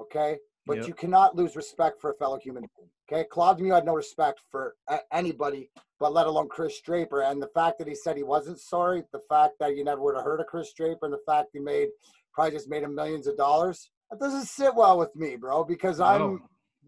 Okay, 0.00 0.38
but 0.66 0.78
Yep. 0.78 0.86
you 0.88 0.94
cannot 0.94 1.34
lose 1.34 1.56
respect 1.56 2.00
for 2.00 2.10
a 2.10 2.14
fellow 2.14 2.38
human 2.38 2.68
being. 2.76 2.90
Okay, 3.08 3.24
Claude 3.28 3.58
Lemieux 3.58 3.74
had 3.74 3.84
no 3.86 3.94
respect 3.94 4.40
for 4.50 4.76
anybody, 5.10 5.70
but 5.98 6.12
let 6.12 6.26
alone 6.26 6.48
Chris 6.48 6.80
Draper. 6.80 7.22
And 7.22 7.40
the 7.42 7.48
fact 7.48 7.78
that 7.78 7.88
he 7.88 7.94
said 7.94 8.16
he 8.16 8.24
wasn't 8.24 8.58
sorry, 8.60 9.04
the 9.12 9.20
fact 9.20 9.54
that 9.60 9.76
you 9.76 9.84
never 9.84 10.02
would 10.02 10.16
have 10.16 10.24
heard 10.24 10.40
of 10.40 10.46
Chris 10.46 10.72
Draper, 10.74 11.06
and 11.06 11.14
the 11.14 11.22
fact 11.24 11.50
he 11.52 11.60
made 11.60 11.88
probably 12.32 12.50
just 12.52 12.68
made 12.68 12.82
him 12.82 12.94
millions 12.94 13.26
of 13.26 13.36
dollars, 13.36 13.90
that 14.10 14.20
doesn't 14.20 14.46
sit 14.46 14.74
well 14.74 14.98
with 14.98 15.14
me, 15.16 15.36
bro. 15.36 15.64
Because 15.64 16.00
I'm 16.00 16.20
No. 16.20 16.38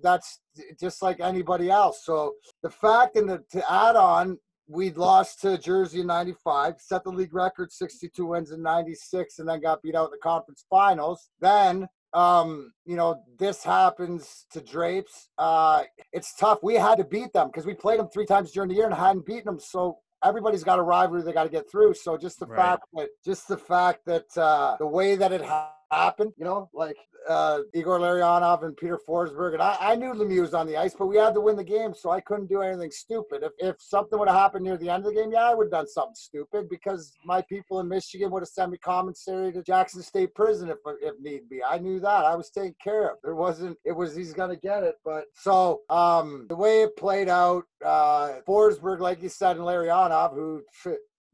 that's 0.02 0.40
just 0.80 1.02
like 1.02 1.20
anybody 1.20 1.70
else. 1.70 2.04
So 2.04 2.34
the 2.62 2.70
fact 2.70 3.16
and 3.16 3.28
the, 3.28 3.44
to 3.52 3.72
add 3.72 3.96
on, 3.96 4.38
we 4.68 4.90
lost 4.92 5.40
to 5.40 5.58
Jersey 5.58 6.00
in 6.00 6.06
'95, 6.06 6.75
set 6.78 7.02
the 7.04 7.10
league 7.10 7.34
record 7.34 7.72
62 7.72 8.25
wins 8.26 8.50
in 8.52 8.62
'96, 8.62 9.38
and 9.38 9.48
then 9.48 9.60
got 9.60 9.82
beat 9.82 9.94
out 9.94 10.06
in 10.06 10.10
the 10.12 10.18
conference 10.18 10.64
finals. 10.70 11.30
Then 11.40 11.88
um 12.14 12.72
you 12.87 12.96
know 12.96 13.22
this 13.38 13.62
happens 13.62 14.46
to 14.50 14.62
drapes 14.62 15.28
uh 15.37 15.82
it's 16.14 16.34
tough 16.37 16.58
we 16.62 16.75
had 16.75 16.96
to 16.96 17.04
beat 17.04 17.30
them 17.34 17.48
because 17.48 17.66
we 17.66 17.75
played 17.75 17.98
them 18.00 18.08
three 18.08 18.25
times 18.25 18.50
during 18.50 18.70
the 18.70 18.75
year 18.75 18.87
and 18.87 18.94
hadn't 18.94 19.26
beaten 19.26 19.44
them 19.44 19.60
so 19.60 19.98
everybody's 20.25 20.64
got 20.64 20.78
a 20.78 20.82
rivalry 20.82 21.20
they 21.20 21.34
got 21.34 21.42
to 21.42 21.50
get 21.50 21.70
through 21.70 21.92
so 21.92 22.16
just 22.16 22.40
the 22.40 22.46
Right. 22.46 22.56
fact 22.56 22.84
that 22.94 23.08
just 23.26 23.46
the 23.46 23.58
fact 23.58 24.06
that 24.06 24.25
uh 24.38 24.76
the 24.78 24.87
way 24.87 25.16
that 25.16 25.32
it 25.32 25.42
ha- 25.44 25.75
happened 25.90 26.33
you 26.37 26.45
know 26.45 26.68
like 26.75 26.97
uh 27.28 27.61
igor 27.75 27.99
larionov 27.99 28.64
and 28.64 28.76
peter 28.76 28.99
forsberg 29.09 29.54
and 29.54 29.62
i, 29.62 29.76
I 29.80 29.97
knew 29.97 30.12
lemieux 30.12 30.42
was 30.42 30.54
on 30.54 30.66
the 30.66 30.76
ice 30.76 30.95
but 30.99 31.07
we 31.07 31.16
had 31.16 31.35
to 31.35 31.40
win 31.40 31.57
the 31.57 31.64
game 31.64 31.95
so 31.95 32.11
i 32.11 32.21
couldn't 32.21 32.49
do 32.49 32.62
anything 32.62 32.90
stupid. 32.90 33.42
If, 33.42 33.52
if 33.59 33.76
something 33.80 34.18
would 34.18 34.28
have 34.28 34.37
happened 34.37 34.64
near 34.64 34.76
the 34.76 34.90
end 34.90 35.04
of 35.04 35.14
the 35.14 35.21
game 35.21 35.33
yeah 35.33 35.50
i 35.50 35.54
would 35.54 35.64
have 35.64 35.73
done 35.73 35.88
something 35.88 36.14
stupid 36.14 36.68
because 36.68 37.12
my 37.25 37.42
people 37.42 37.80
in 37.80 37.88
michigan 37.88 38.30
would 38.30 38.42
have 38.42 38.49
sent 38.49 38.73
me 38.73 38.78
commissary 38.78 39.52
to 39.52 39.62
jackson 39.62 40.02
state 40.02 40.35
prison 40.35 40.68
if, 40.68 40.78
if 41.00 41.14
need 41.21 41.49
be. 41.49 41.62
I 41.62 41.78
knew 41.78 42.00
that. 42.00 42.25
I 42.25 42.35
was 42.35 42.50
taken 42.50 42.75
care 42.83 43.11
of. 43.11 43.18
There 43.23 43.35
wasn't 43.35 43.76
it 43.85 43.92
was 43.92 44.14
he's 44.14 44.33
gonna 44.33 44.57
get 44.57 44.83
it 44.83 44.97
but 45.04 45.25
so 45.35 45.80
um 45.90 46.47
the 46.49 46.57
way 46.57 46.83
it 46.83 46.97
played 46.97 47.28
out 47.28 47.64
uh 47.85 48.40
forsberg 48.47 49.00
like 49.00 49.23
you 49.23 49.28
said 49.28 49.57
and 49.57 49.64
larionov 49.64 50.35
who 50.35 50.62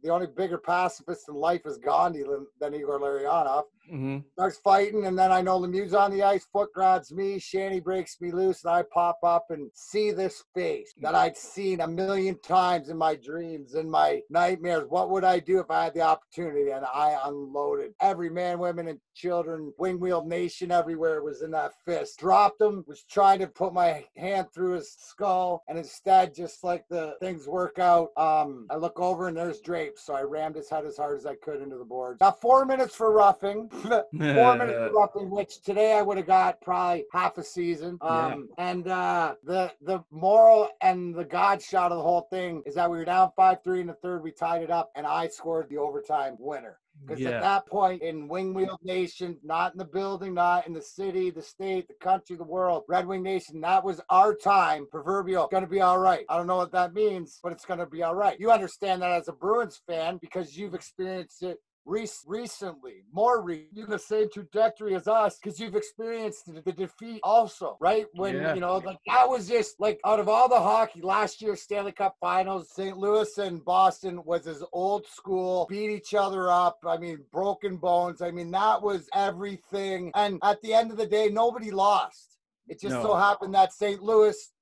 the 0.04 0.10
only 0.10 0.26
bigger 0.26 0.58
pacifist 0.58 1.28
in 1.28 1.34
life 1.34 1.62
is 1.64 1.78
Gandhi 1.78 2.22
than, 2.22 2.46
than 2.60 2.74
Igor 2.74 3.00
Larionov. 3.00 3.64
Hmm 3.88 4.18
Starts 4.32 4.58
fighting, 4.58 5.06
and 5.06 5.18
then 5.18 5.30
I 5.30 5.40
know 5.40 5.58
Lemieux's 5.58 5.94
on 5.94 6.10
the 6.10 6.22
ice, 6.22 6.46
foot 6.52 6.72
grabs 6.74 7.12
me, 7.12 7.38
Shanny 7.38 7.80
breaks 7.80 8.20
me 8.20 8.32
loose, 8.32 8.64
and 8.64 8.72
I 8.72 8.82
pop 8.92 9.18
up 9.22 9.46
and 9.50 9.70
see 9.74 10.10
this 10.10 10.42
face 10.54 10.92
that 11.02 11.14
I'd 11.14 11.36
seen 11.36 11.80
a 11.80 11.86
million 11.86 12.38
times 12.40 12.88
in 12.88 12.96
my 12.96 13.14
dreams, 13.14 13.74
in 13.74 13.88
my 13.88 14.20
nightmares. 14.30 14.84
What 14.88 15.10
would 15.10 15.24
I 15.24 15.38
do 15.38 15.60
if 15.60 15.70
I 15.70 15.84
had 15.84 15.94
the 15.94 16.00
opportunity? 16.00 16.70
And 16.70 16.84
I 16.84 17.18
unloaded. 17.24 17.92
Every 18.00 18.30
man, 18.30 18.58
women, 18.58 18.88
and 18.88 18.98
children, 19.14 19.72
wing 19.78 20.00
wheel 20.00 20.24
nation 20.24 20.70
everywhere 20.70 21.22
was 21.22 21.42
in 21.42 21.50
that 21.52 21.72
fist. 21.84 22.18
Dropped 22.18 22.60
him, 22.60 22.84
was 22.86 23.04
trying 23.04 23.38
to 23.40 23.46
put 23.46 23.72
my 23.72 24.04
hand 24.16 24.48
through 24.54 24.72
his 24.72 24.96
skull, 24.98 25.62
and 25.68 25.78
instead, 25.78 26.34
just 26.34 26.64
like 26.64 26.84
the 26.88 27.14
things 27.20 27.46
work 27.46 27.78
out, 27.78 28.08
um, 28.16 28.66
I 28.70 28.76
look 28.76 28.98
over 28.98 29.28
and 29.28 29.36
there's 29.36 29.60
Drapes. 29.60 30.04
So 30.04 30.14
I 30.14 30.22
rammed 30.22 30.56
his 30.56 30.68
head 30.68 30.84
as 30.84 30.96
hard 30.96 31.16
as 31.16 31.26
I 31.26 31.34
could 31.36 31.62
into 31.62 31.78
the 31.78 31.84
boards. 31.84 32.18
Got 32.18 32.40
four 32.40 32.64
minutes 32.64 32.94
for 32.94 33.12
roughing. 33.12 33.70
Four 33.82 34.56
minutes 34.56 34.78
for 34.78 34.90
roughing, 34.92 35.30
which 35.30 35.62
today 35.62 35.96
I 35.96 36.02
would 36.02 36.16
have 36.16 36.26
got 36.26 36.60
probably 36.60 37.04
half 37.12 37.38
a 37.38 37.44
season. 37.44 37.98
Um, 38.00 38.48
and 38.58 38.88
uh, 38.88 39.34
the 39.44 39.72
the 39.82 40.02
moral 40.10 40.70
and 40.80 41.14
the 41.14 41.24
god 41.24 41.62
shot 41.62 41.92
of 41.92 41.98
the 41.98 42.02
whole 42.02 42.26
thing 42.30 42.62
is 42.66 42.74
that 42.76 42.90
we 42.90 42.98
were 42.98 43.04
down 43.04 43.30
five 43.36 43.58
three 43.62 43.80
in 43.80 43.86
the 43.86 43.94
third. 43.94 44.22
We 44.22 44.32
tied 44.32 44.62
it 44.62 44.70
up, 44.70 44.90
and 44.94 45.06
I 45.06 45.28
scored 45.28 45.68
the 45.68 45.78
overtime 45.78 46.36
winner. 46.38 46.78
Because 47.04 47.20
Yeah. 47.20 47.30
at 47.30 47.40
that 47.40 47.66
point 47.66 48.02
in 48.02 48.28
Wing 48.28 48.54
Wheel 48.54 48.78
Nation, 48.84 49.36
not 49.42 49.72
in 49.72 49.78
the 49.78 49.84
building, 49.84 50.32
not 50.32 50.66
in 50.68 50.72
the 50.72 50.80
city, 50.80 51.28
the 51.28 51.42
state, 51.42 51.88
the 51.88 51.94
country, 51.94 52.36
the 52.36 52.44
world, 52.44 52.84
Red 52.88 53.04
Wing 53.06 53.22
Nation, 53.22 53.60
that 53.62 53.82
was 53.82 54.00
our 54.10 54.32
time. 54.32 54.86
Proverbial, 54.90 55.48
gonna 55.50 55.66
be 55.66 55.80
all 55.80 55.98
right. 55.98 56.24
I 56.28 56.36
don't 56.36 56.46
know 56.46 56.56
what 56.56 56.70
that 56.70 56.94
means, 56.94 57.40
but 57.42 57.50
it's 57.50 57.64
gonna 57.64 57.84
be 57.84 58.04
all 58.04 58.14
right. 58.14 58.38
You 58.38 58.52
understand 58.52 59.02
that 59.02 59.10
as 59.10 59.26
a 59.26 59.32
Bruins 59.32 59.82
fan 59.88 60.18
because 60.18 60.56
you've 60.56 60.74
experienced 60.74 61.42
it 61.42 61.58
rec- 61.84 62.08
recently, 62.26 63.04
more 63.12 63.42
re- 63.42 63.68
you 63.72 63.86
the 63.86 63.98
same 63.98 64.28
trajectory 64.30 64.94
as 64.94 65.06
us 65.08 65.38
because 65.38 65.58
you've 65.60 65.74
experienced 65.76 66.46
the, 66.46 66.60
the 66.62 66.72
defeat 66.72 67.20
also, 67.22 67.76
right? 67.80 68.06
When 68.14 68.36
Yeah. 68.36 68.54
you 68.54 68.60
know, 68.60 68.78
like 68.78 68.98
that 69.06 69.28
was 69.28 69.48
just 69.48 69.80
like 69.80 70.00
out 70.04 70.20
of 70.20 70.28
all 70.28 70.48
the 70.48 70.60
hockey 70.60 71.00
last 71.02 71.40
year, 71.42 71.56
Stanley 71.56 71.92
Cup 71.92 72.16
Finals, 72.20 72.70
St. 72.70 72.96
Louis 72.96 73.36
and 73.38 73.64
Boston 73.64 74.22
was 74.24 74.46
as 74.46 74.62
old 74.72 75.06
school, 75.06 75.66
beat 75.68 75.90
each 75.90 76.14
other 76.14 76.50
up. 76.50 76.78
I 76.86 76.96
mean, 76.96 77.18
broken 77.32 77.76
bones. 77.76 78.22
I 78.22 78.30
mean, 78.30 78.50
that 78.52 78.82
was 78.82 79.08
everything. 79.14 80.10
And 80.14 80.38
at 80.42 80.60
the 80.62 80.74
end 80.74 80.90
of 80.90 80.96
the 80.96 81.06
day, 81.06 81.28
nobody 81.30 81.70
lost. 81.70 82.38
It 82.66 82.80
just 82.80 82.94
No. 82.96 83.02
so 83.02 83.14
happened 83.14 83.54
that 83.54 83.72
St. 83.74 84.02
Louis 84.02 84.52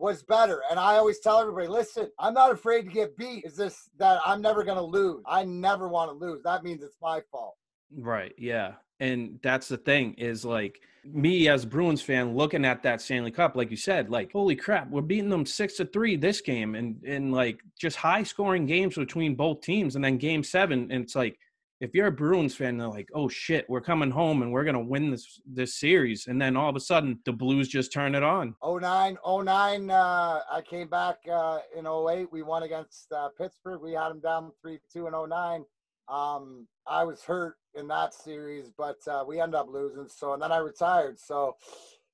was 0.00 0.22
better. 0.22 0.62
And 0.70 0.78
I 0.80 0.96
always 0.96 1.20
tell 1.20 1.38
everybody, 1.38 1.68
listen, 1.68 2.10
I'm 2.18 2.34
not 2.34 2.50
afraid 2.50 2.82
to 2.82 2.90
get 2.90 3.16
beat. 3.16 3.44
Is 3.44 3.56
this 3.56 3.90
that 3.98 4.20
I'm 4.24 4.40
never 4.40 4.64
going 4.64 4.78
to 4.78 4.82
lose? 4.82 5.22
I 5.26 5.44
never 5.44 5.88
want 5.88 6.10
to 6.10 6.26
lose. 6.26 6.42
That 6.42 6.64
means 6.64 6.82
it's 6.82 6.96
my 7.02 7.20
fault. 7.30 7.56
Right. 7.96 8.34
Yeah. 8.38 8.72
And 8.98 9.38
that's 9.42 9.68
the 9.68 9.76
thing 9.76 10.14
is 10.14 10.44
like 10.44 10.80
me 11.04 11.48
as 11.48 11.64
Bruins 11.64 12.02
fan 12.02 12.36
looking 12.36 12.64
at 12.64 12.82
that 12.82 13.00
Stanley 13.00 13.30
Cup, 13.30 13.56
like 13.56 13.70
you 13.70 13.76
said, 13.76 14.10
like, 14.10 14.32
holy 14.32 14.56
crap, 14.56 14.90
we're 14.90 15.00
beating 15.00 15.30
them 15.30 15.46
six 15.46 15.76
to 15.76 15.86
three 15.86 16.16
this 16.16 16.40
game 16.40 16.74
and, 16.74 17.02
and 17.04 17.32
like 17.32 17.60
just 17.78 17.96
high 17.96 18.22
scoring 18.22 18.66
games 18.66 18.96
between 18.96 19.34
both 19.34 19.62
teams. 19.62 19.96
And 19.96 20.04
then 20.04 20.18
game 20.18 20.42
seven, 20.42 20.90
and 20.90 21.04
it's 21.04 21.16
like, 21.16 21.38
if 21.80 21.94
you're 21.94 22.08
a 22.08 22.12
Bruins 22.12 22.54
fan, 22.54 22.76
they're 22.76 22.88
like, 22.88 23.08
oh 23.14 23.28
shit, 23.28 23.68
we're 23.68 23.80
coming 23.80 24.10
home 24.10 24.42
and 24.42 24.52
we're 24.52 24.64
to 24.64 24.78
win 24.78 25.10
this, 25.10 25.40
this 25.46 25.74
series. 25.76 26.26
And 26.26 26.40
then 26.40 26.56
all 26.56 26.68
of 26.68 26.76
a 26.76 26.80
sudden 26.80 27.18
the 27.24 27.32
Blues 27.32 27.68
just 27.68 27.92
turn 27.92 28.14
it 28.14 28.22
on. 28.22 28.54
09, 28.62 29.16
09, 29.26 29.90
uh, 29.90 30.40
I 30.52 30.60
came 30.68 30.88
back 30.88 31.16
uh, 31.30 31.60
in 31.76 31.86
08. 31.86 32.30
We 32.30 32.42
won 32.42 32.64
against 32.64 33.10
uh, 33.12 33.30
Pittsburgh. 33.36 33.80
We 33.80 33.92
had 33.92 34.10
them 34.10 34.20
down 34.20 34.52
3 34.60 34.78
2 34.92 35.06
in 35.06 35.12
09. 35.12 35.64
Um, 36.08 36.66
I 36.86 37.04
was 37.04 37.22
hurt 37.22 37.56
in 37.74 37.88
that 37.88 38.12
series, 38.12 38.70
but 38.76 38.96
uh, 39.06 39.24
we 39.26 39.40
ended 39.40 39.54
up 39.54 39.68
losing. 39.70 40.08
So, 40.08 40.34
and 40.34 40.42
then 40.42 40.52
I 40.52 40.58
retired. 40.58 41.18
So, 41.18 41.56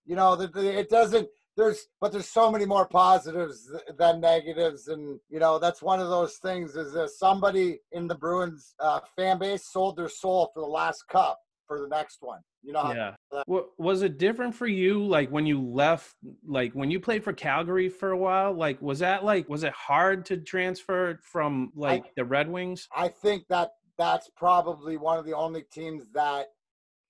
you 0.05 0.15
know, 0.15 0.37
the, 0.37 0.47
the, 0.47 0.79
it 0.79 0.89
doesn't, 0.89 1.29
there's, 1.57 1.87
but 2.01 2.13
there's 2.13 2.29
so 2.29 2.51
many 2.51 2.67
more 2.67 2.87
positives 2.87 3.71
than 3.99 4.21
negatives. 4.21 4.89
And, 4.89 5.19
you 5.29 5.39
know, 5.39 5.59
that's 5.59 5.83
one 5.83 6.01
of 6.01 6.09
those 6.09 6.37
things 6.37 6.77
is 6.77 6.93
that 6.93 7.11
somebody 7.11 7.81
in 7.93 8.07
the 8.07 8.15
Bruins 8.15 8.75
uh, 8.81 9.01
fan 9.17 9.39
base 9.39 9.67
sold 9.67 9.97
their 9.97 10.09
soul 10.09 10.51
for 10.53 10.61
the 10.61 10.67
last 10.67 11.09
cup 11.09 11.39
for 11.67 11.81
the 11.81 11.89
next 11.89 12.19
one. 12.21 12.41
You 12.63 12.73
know, 12.73 12.81
how 12.81 12.93
Yeah. 12.95 13.15
Wa- 13.47 13.65
Was 13.79 14.03
it 14.03 14.19
different 14.19 14.55
for 14.55 14.67
you, 14.67 15.05
like 15.05 15.31
when 15.31 15.47
you 15.47 15.61
left, 15.61 16.15
like 16.47 16.73
when 16.73 16.91
you 16.91 17.01
played 17.01 17.25
for 17.25 17.33
Calgary 17.33 17.89
for 17.89 18.11
a 18.11 18.17
while? 18.17 18.53
Like, 18.53 18.81
was 18.83 18.99
that 19.01 19.25
like, 19.25 19.49
was 19.49 19.65
it 19.65 19.73
hard 19.73 20.25
to 20.27 20.37
transfer 20.39 21.19
from 21.23 21.73
like 21.75 22.05
the 22.17 22.25
Red 22.25 22.49
Wings? 22.49 22.89
I 22.95 23.09
think 23.09 23.45
that 23.49 23.71
that's 23.99 24.29
probably 24.37 24.97
one 24.97 25.19
of 25.19 25.25
the 25.25 25.33
only 25.33 25.65
teams 25.73 26.05
that 26.13 26.47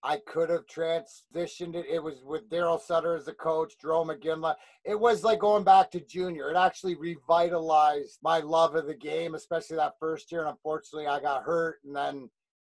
I 0.03 0.19
could 0.27 0.51
have 0.51 0.67
transitioned 0.67 1.75
it. 1.75 1.87
It 1.91 2.03
was 2.03 2.23
with 2.25 2.49
Darryl 2.49 2.81
Sutter 2.81 3.17
as 3.17 3.25
the 3.25 3.33
coach, 3.33 3.75
Jarome 3.83 4.17
Iginla. 4.17 4.55
It 4.85 4.99
was 4.99 5.25
like 5.25 5.41
going 5.41 5.65
back 5.65 5.91
to 5.93 6.01
junior. 6.01 6.51
It 6.51 6.57
actually 6.57 6.95
revitalized 6.95 8.19
my 8.23 8.39
love 8.39 8.77
of 8.77 8.87
the 8.87 8.95
game, 8.95 9.35
especially 9.35 9.77
that 9.77 9.95
first 9.99 10.31
year. 10.31 10.43
And 10.43 10.51
unfortunately, 10.51 11.07
I 11.09 11.21
got 11.21 11.43
hurt 11.43 11.79
and 11.85 11.95
then, 11.95 12.31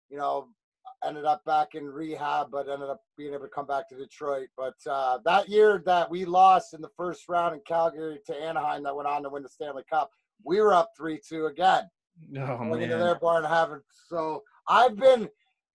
you 0.10 0.18
know, 0.18 0.48
ended 1.06 1.26
up 1.26 1.46
back 1.46 1.76
in 1.76 1.86
rehab, 1.86 2.50
but 2.52 2.68
ended 2.68 2.90
up 2.90 3.02
being 3.18 3.34
able 3.34 3.44
to 3.44 3.50
come 3.50 3.68
back 3.68 3.88
to 3.90 3.96
Detroit. 3.96 4.48
But 4.58 4.76
uh, 4.90 5.20
that 5.26 5.50
year 5.50 5.84
that 5.86 6.10
we 6.10 6.26
lost 6.26 6.74
in 6.74 6.82
the 6.82 6.90
first 6.98 7.30
round 7.30 7.54
in 7.54 7.62
Calgary 7.66 8.20
to 8.26 8.36
Anaheim, 8.36 8.84
that 8.84 8.96
went 8.96 9.08
on 9.08 9.24
to 9.24 9.30
win 9.30 9.44
the 9.44 9.50
Stanley 9.50 9.84
Cup, 9.90 10.10
we 10.44 10.60
were 10.62 10.74
up 10.74 10.92
3 10.98 11.20
2 11.28 11.48
again 11.48 11.84
Oh 12.38 12.58
going 12.58 12.82
into 12.82 12.98
man, 12.98 13.06
their 13.06 13.16
barn 13.16 13.44
having 13.44 13.82
so 14.10 14.44
I've 14.68 14.98
been 14.98 15.30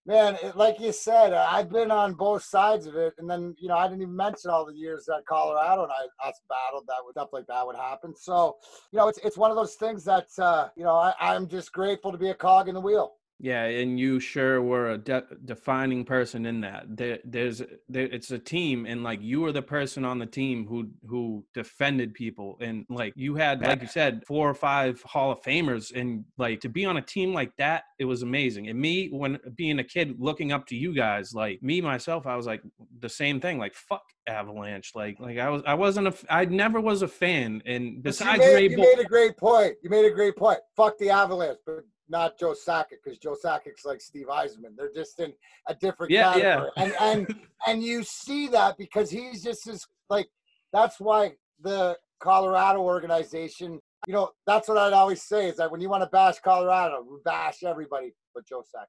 man 0.07 0.37
it, 0.43 0.57
like 0.57 0.81
you 0.81 0.93
said 0.93 1.33
I've 1.33 1.71
been 1.71 1.91
on 1.91 2.15
both 2.15 2.43
sides 2.43 2.87
of 2.87 2.97
it 2.97 3.15
and 3.19 3.29
then 3.29 3.55
you 3.59 3.69
know 3.69 3.77
I 3.77 3.89
didn't 3.89 4.03
even 4.03 4.17
mention 4.17 4.51
all 4.51 4.67
the 4.67 4.75
years 4.75 5.05
that 5.07 5.23
Colorado 5.27 5.85
and 5.85 5.93
I 5.93 6.29
us 6.29 6.41
battled 6.49 6.85
that 6.87 7.03
stuff 7.11 7.29
like 7.33 7.47
that 7.47 7.67
would 7.67 7.77
happen. 7.77 8.15
So 8.15 8.57
you 8.93 8.99
know 8.99 9.09
it's 9.09 9.19
it's 9.19 9.39
one 9.39 9.51
of 9.51 9.57
those 9.57 9.75
things 9.75 10.05
that 10.05 10.29
uh 10.39 10.69
you 10.77 10.85
know 10.85 10.95
I, 10.95 11.15
I'm 11.21 11.49
just 11.49 11.73
grateful 11.73 12.13
to 12.13 12.19
be 12.19 12.31
a 12.31 12.35
cog 12.35 12.69
in 12.69 12.75
the 12.75 12.81
wheel 12.81 13.15
yeah, 13.41 13.65
and 13.65 13.99
you 13.99 14.21
sure 14.21 14.63
were 14.63 14.93
a 14.93 14.99
de- 14.99 15.25
defining 15.45 16.05
person 16.05 16.47
in 16.47 16.61
that. 16.61 16.85
There, 16.89 17.19
there's, 17.25 17.63
there, 17.89 18.07
it's 18.07 18.31
a 18.31 18.39
team, 18.39 18.87
and 18.87 19.03
like 19.03 19.21
you 19.21 19.41
were 19.41 19.53
the 19.53 19.63
person 19.63 20.05
on 20.05 20.19
the 20.19 20.27
team 20.27 20.67
who 20.67 20.89
who 21.07 21.45
defended 21.53 22.15
people, 22.15 22.57
and 22.61 22.87
like 22.89 23.13
you 23.17 23.35
had, 23.35 23.61
like 23.61 23.83
you 23.83 23.89
said, 23.89 24.23
four 24.27 24.49
or 24.49 24.55
five 24.55 25.03
Hall 25.03 25.33
of 25.33 25.43
Famers, 25.43 25.93
and 25.95 26.25
like 26.39 26.61
to 26.61 26.69
be 26.69 26.85
on 26.85 26.97
a 26.97 27.03
team 27.03 27.35
like 27.35 27.51
that, 27.59 27.85
it 27.99 28.05
was 28.05 28.23
amazing. 28.23 28.69
And 28.69 28.79
me, 28.79 29.09
when 29.09 29.39
being 29.57 29.79
a 29.79 29.85
kid, 29.85 30.15
looking 30.19 30.53
up 30.53 30.67
to 30.69 30.77
you 30.77 30.95
guys, 30.95 31.35
like 31.35 31.63
me 31.63 31.81
myself, 31.81 32.27
I 32.27 32.37
was 32.37 32.47
like 32.47 32.63
the 33.01 33.09
same 33.09 33.41
thing, 33.41 33.59
like 33.59 33.75
fuck 33.75 34.05
Avalanche, 34.29 34.93
like 34.95 35.19
like 35.19 35.39
I 35.39 35.51
was, 35.51 35.63
I 35.67 35.75
wasn't 35.75 36.09
a, 36.09 36.15
I 36.31 36.45
never 36.45 36.81
was 36.81 37.03
a 37.03 37.09
fan, 37.09 37.63
and 37.67 38.03
besides 38.03 38.45
you, 38.45 38.55
made, 38.55 38.71
you 38.71 38.79
made 38.79 39.01
a 39.01 39.05
great 39.05 39.37
point 39.37 39.75
you 39.83 39.91
made 39.91 40.05
a 40.05 40.11
great 40.11 40.37
point 40.37 40.59
fuck 40.77 40.97
the 40.99 41.11
Avalanche 41.11 41.59
but 41.67 41.85
not 42.09 42.39
Joe 42.39 42.55
Sakic 42.55 42.99
because 43.03 43.19
Joe 43.19 43.37
Sakic's 43.43 43.85
like 43.85 44.01
Steve 44.01 44.27
Yzerman 44.27 44.77
they're 44.77 44.93
just 44.95 45.19
in 45.21 45.33
a 45.69 45.75
different 45.75 46.11
Yeah, 46.13 46.37
yeah. 46.37 46.43
category 46.57 46.71
and 46.77 46.95
and 47.01 47.37
and 47.67 47.83
you 47.83 48.03
see 48.03 48.49
that 48.49 48.77
because 48.77 49.11
he's 49.11 49.43
just 49.43 49.67
as 49.67 49.87
like 50.11 50.29
that's 50.73 51.01
why 51.01 51.33
the 51.61 51.97
Colorado 52.21 52.81
organization, 52.81 53.81
you 54.07 54.13
know, 54.15 54.31
that's 54.47 54.69
what 54.69 54.79
I'd 54.79 54.93
always 54.93 55.23
say 55.23 55.49
is 55.49 55.57
that 55.59 55.71
when 55.71 55.81
you 55.81 55.89
want 55.89 56.03
to 56.03 56.09
bash 56.09 56.41
Colorado, 56.41 57.05
bash 57.25 57.63
everybody 57.65 58.13
but 58.35 58.47
Joe 58.47 58.63
Sack. 58.71 58.89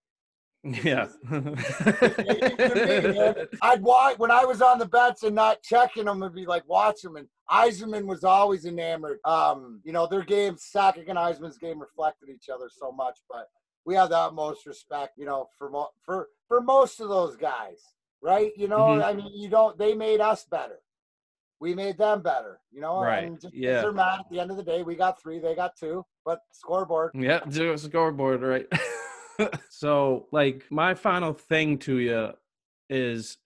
Yeah. 0.65 1.07
I'd 3.61 3.81
watch 3.81 4.17
when 4.17 4.31
I 4.31 4.45
was 4.45 4.61
on 4.61 4.79
the 4.79 4.85
bets 4.87 5.23
and 5.23 5.35
not 5.35 5.61
checking 5.61 6.05
them 6.05 6.23
and 6.23 6.33
be 6.33 6.45
like 6.45 6.67
watch 6.67 7.01
them. 7.01 7.15
And 7.17 7.27
Yzerman 7.51 8.05
was 8.05 8.23
always 8.23 8.65
enamored. 8.65 9.19
Um, 9.25 9.81
you 9.83 9.91
know, 9.91 10.07
their 10.07 10.23
game, 10.23 10.55
Sakic 10.55 11.07
and 11.07 11.17
Yzerman's 11.17 11.57
game 11.59 11.79
reflected 11.79 12.29
each 12.29 12.49
other 12.49 12.69
so 12.69 12.91
much, 12.91 13.19
but 13.29 13.49
we 13.85 13.93
have 13.95 14.09
the 14.09 14.17
utmost 14.17 14.65
respect, 14.65 15.13
you 15.17 15.25
know, 15.25 15.49
for 15.57 15.69
mo- 15.69 15.91
for 16.03 16.29
for 16.47 16.61
most 16.61 16.99
of 16.99 17.09
those 17.09 17.35
guys, 17.35 17.81
right? 18.21 18.51
You 18.57 18.67
know, 18.67 18.77
Mhm. 18.77 19.03
I 19.05 19.13
mean, 19.13 19.31
you 19.33 19.49
don't. 19.49 19.77
They 19.77 19.93
made 19.93 20.19
us 20.21 20.45
better. 20.45 20.79
We 21.59 21.73
made 21.75 21.97
them 21.97 22.21
better, 22.21 22.59
you 22.71 22.81
know. 22.81 22.99
Right, 23.01 23.23
And 23.25 23.35
just 23.39 23.53
'cause 23.53 23.59
yeah. 23.59 23.81
They're 23.81 23.91
mad 23.93 24.19
at 24.21 24.29
the 24.29 24.39
end 24.39 24.51
of 24.51 24.57
the 24.57 24.63
day. 24.63 24.81
We 24.83 24.95
got 24.95 25.21
three, 25.21 25.39
they 25.39 25.55
got 25.55 25.75
two, 25.77 26.05
but 26.25 26.39
scoreboard. 26.51 27.11
Yeah, 27.13 27.41
zero 27.49 27.75
scoreboard, 27.75 28.41
right? 28.41 28.67
so, 29.69 30.27
like, 30.31 30.65
my 30.69 30.93
final 30.93 31.33
thing 31.33 31.77
to 31.79 31.97
you 31.99 32.31
is 32.89 33.37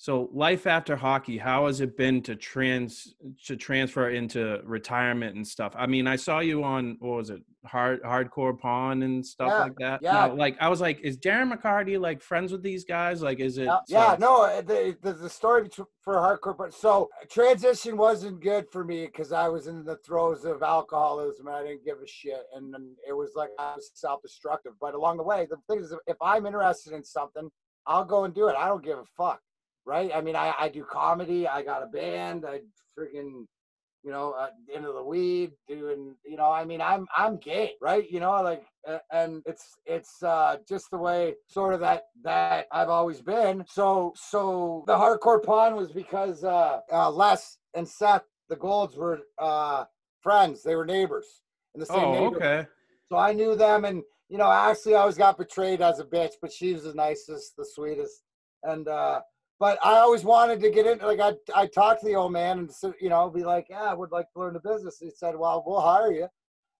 so 0.00 0.30
life 0.32 0.66
after 0.66 0.96
hockey. 0.96 1.36
How 1.36 1.66
has 1.66 1.82
it 1.82 1.94
been 1.94 2.22
to 2.22 2.34
trans 2.34 3.14
to 3.44 3.54
transfer 3.54 4.08
into 4.08 4.58
retirement 4.64 5.36
and 5.36 5.46
stuff? 5.46 5.74
I 5.76 5.86
mean, 5.86 6.06
I 6.06 6.16
saw 6.16 6.38
you 6.38 6.64
on 6.64 6.96
what 7.00 7.16
was 7.16 7.28
it, 7.28 7.42
hard 7.66 8.02
hardcore 8.02 8.58
pawn 8.58 9.02
and 9.02 9.24
stuff 9.24 9.52
Yeah, 9.54 9.62
like 9.62 9.76
that. 9.76 10.00
yeah. 10.02 10.12
Now, 10.12 10.34
like, 10.34 10.56
I 10.58 10.70
was 10.70 10.80
like, 10.80 11.00
is 11.00 11.18
Darren 11.18 11.52
McCarty 11.52 12.00
like 12.00 12.22
friends 12.22 12.50
with 12.50 12.62
these 12.62 12.82
guys? 12.86 13.20
Like, 13.20 13.40
is 13.40 13.58
it? 13.58 13.66
Yeah, 13.66 13.80
yeah, 13.88 14.16
no, 14.18 14.44
uh, 14.44 14.62
the, 14.62 14.96
the 15.02 15.12
the 15.12 15.28
story 15.28 15.68
for 16.00 16.14
hardcore, 16.14 16.56
but 16.56 16.72
so 16.72 17.10
transition 17.30 17.98
wasn't 17.98 18.40
good 18.40 18.70
for 18.72 18.84
me 18.84 19.04
because 19.04 19.32
I 19.32 19.48
was 19.48 19.66
in 19.66 19.84
the 19.84 19.96
throes 19.98 20.46
of 20.46 20.62
alcoholism 20.62 21.46
and 21.46 21.56
I 21.56 21.62
didn't 21.62 21.84
give 21.84 21.98
a 22.02 22.06
shit, 22.06 22.44
and 22.54 22.72
then 22.72 22.96
it 23.06 23.12
was 23.12 23.32
like 23.36 23.50
I 23.58 23.74
was 23.76 23.90
self-destructive. 23.92 24.72
But 24.80 24.94
along 24.94 25.18
the 25.18 25.24
way, 25.24 25.46
the 25.50 25.58
thing 25.68 25.84
is, 25.84 25.94
if 26.06 26.16
I'm 26.22 26.46
interested 26.46 26.94
in 26.94 27.04
something, 27.04 27.50
I'll 27.86 28.06
go 28.06 28.24
and 28.24 28.34
do 28.34 28.48
it. 28.48 28.56
I 28.56 28.66
don't 28.66 28.82
give 28.82 28.98
a 28.98 29.04
fuck, 29.14 29.42
right? 29.86 30.10
I 30.14 30.20
mean, 30.20 30.36
I 30.36 30.54
I 30.58 30.68
do 30.68 30.84
comedy. 30.84 31.46
I 31.48 31.62
got 31.62 31.82
a 31.82 31.86
band. 31.86 32.44
I 32.46 32.60
freaking 32.98 33.46
you 34.02 34.10
know, 34.10 34.32
uh, 34.32 34.48
into 34.74 34.92
the 34.92 35.02
weed, 35.02 35.52
doing, 35.68 36.14
you 36.24 36.36
know, 36.36 36.50
I 36.50 36.64
mean, 36.64 36.80
I'm, 36.80 37.06
I'm 37.14 37.36
gay, 37.36 37.72
right? 37.82 38.10
You 38.10 38.20
know, 38.20 38.30
like, 38.42 38.64
and 39.12 39.42
it's, 39.44 39.74
it's, 39.84 40.22
uh, 40.22 40.56
just 40.66 40.90
the 40.90 40.96
way 40.96 41.34
sort 41.46 41.74
of 41.74 41.80
that, 41.80 42.04
that 42.22 42.66
I've 42.72 42.88
always 42.88 43.20
been. 43.20 43.64
So, 43.68 44.14
so 44.16 44.84
the 44.86 44.94
hardcore 44.94 45.44
pawn 45.44 45.76
was 45.76 45.92
because, 45.92 46.44
uh, 46.44 46.80
uh, 46.90 47.10
Les 47.10 47.58
and 47.74 47.86
Seth, 47.86 48.24
the 48.48 48.56
Golds 48.56 48.96
were, 48.96 49.20
uh, 49.38 49.84
friends. 50.22 50.62
They 50.62 50.76
were 50.76 50.86
neighbors 50.86 51.42
in 51.74 51.80
the 51.80 51.86
same 51.86 51.96
Oh, 51.96 52.12
neighborhood. 52.12 52.42
okay. 52.42 52.68
So 53.10 53.18
I 53.18 53.32
knew 53.32 53.54
them, 53.54 53.84
and 53.84 54.02
you 54.28 54.38
know, 54.38 54.50
Ashley 54.50 54.94
always 54.94 55.16
got 55.16 55.36
betrayed 55.36 55.82
as 55.82 55.98
a 55.98 56.04
bitch, 56.04 56.34
but 56.40 56.52
she 56.52 56.72
was 56.72 56.84
the 56.84 56.94
nicest, 56.94 57.56
the 57.56 57.64
sweetest, 57.64 58.22
and 58.62 58.86
uh, 58.86 59.20
but 59.60 59.78
I 59.84 59.98
always 59.98 60.24
wanted 60.24 60.60
to 60.60 60.70
get 60.70 60.86
in. 60.86 60.98
Like 60.98 61.20
I, 61.20 61.34
I 61.54 61.66
talked 61.66 62.00
to 62.00 62.06
the 62.06 62.16
old 62.16 62.32
man, 62.32 62.58
and 62.58 62.94
you 63.00 63.10
know, 63.10 63.28
be 63.30 63.44
like, 63.44 63.66
yeah, 63.70 63.82
I 63.82 63.94
would 63.94 64.10
like 64.10 64.32
to 64.32 64.40
learn 64.40 64.54
the 64.54 64.60
business. 64.60 64.98
He 64.98 65.10
said, 65.10 65.36
well, 65.36 65.62
we'll 65.64 65.80
hire 65.80 66.10
you. 66.10 66.26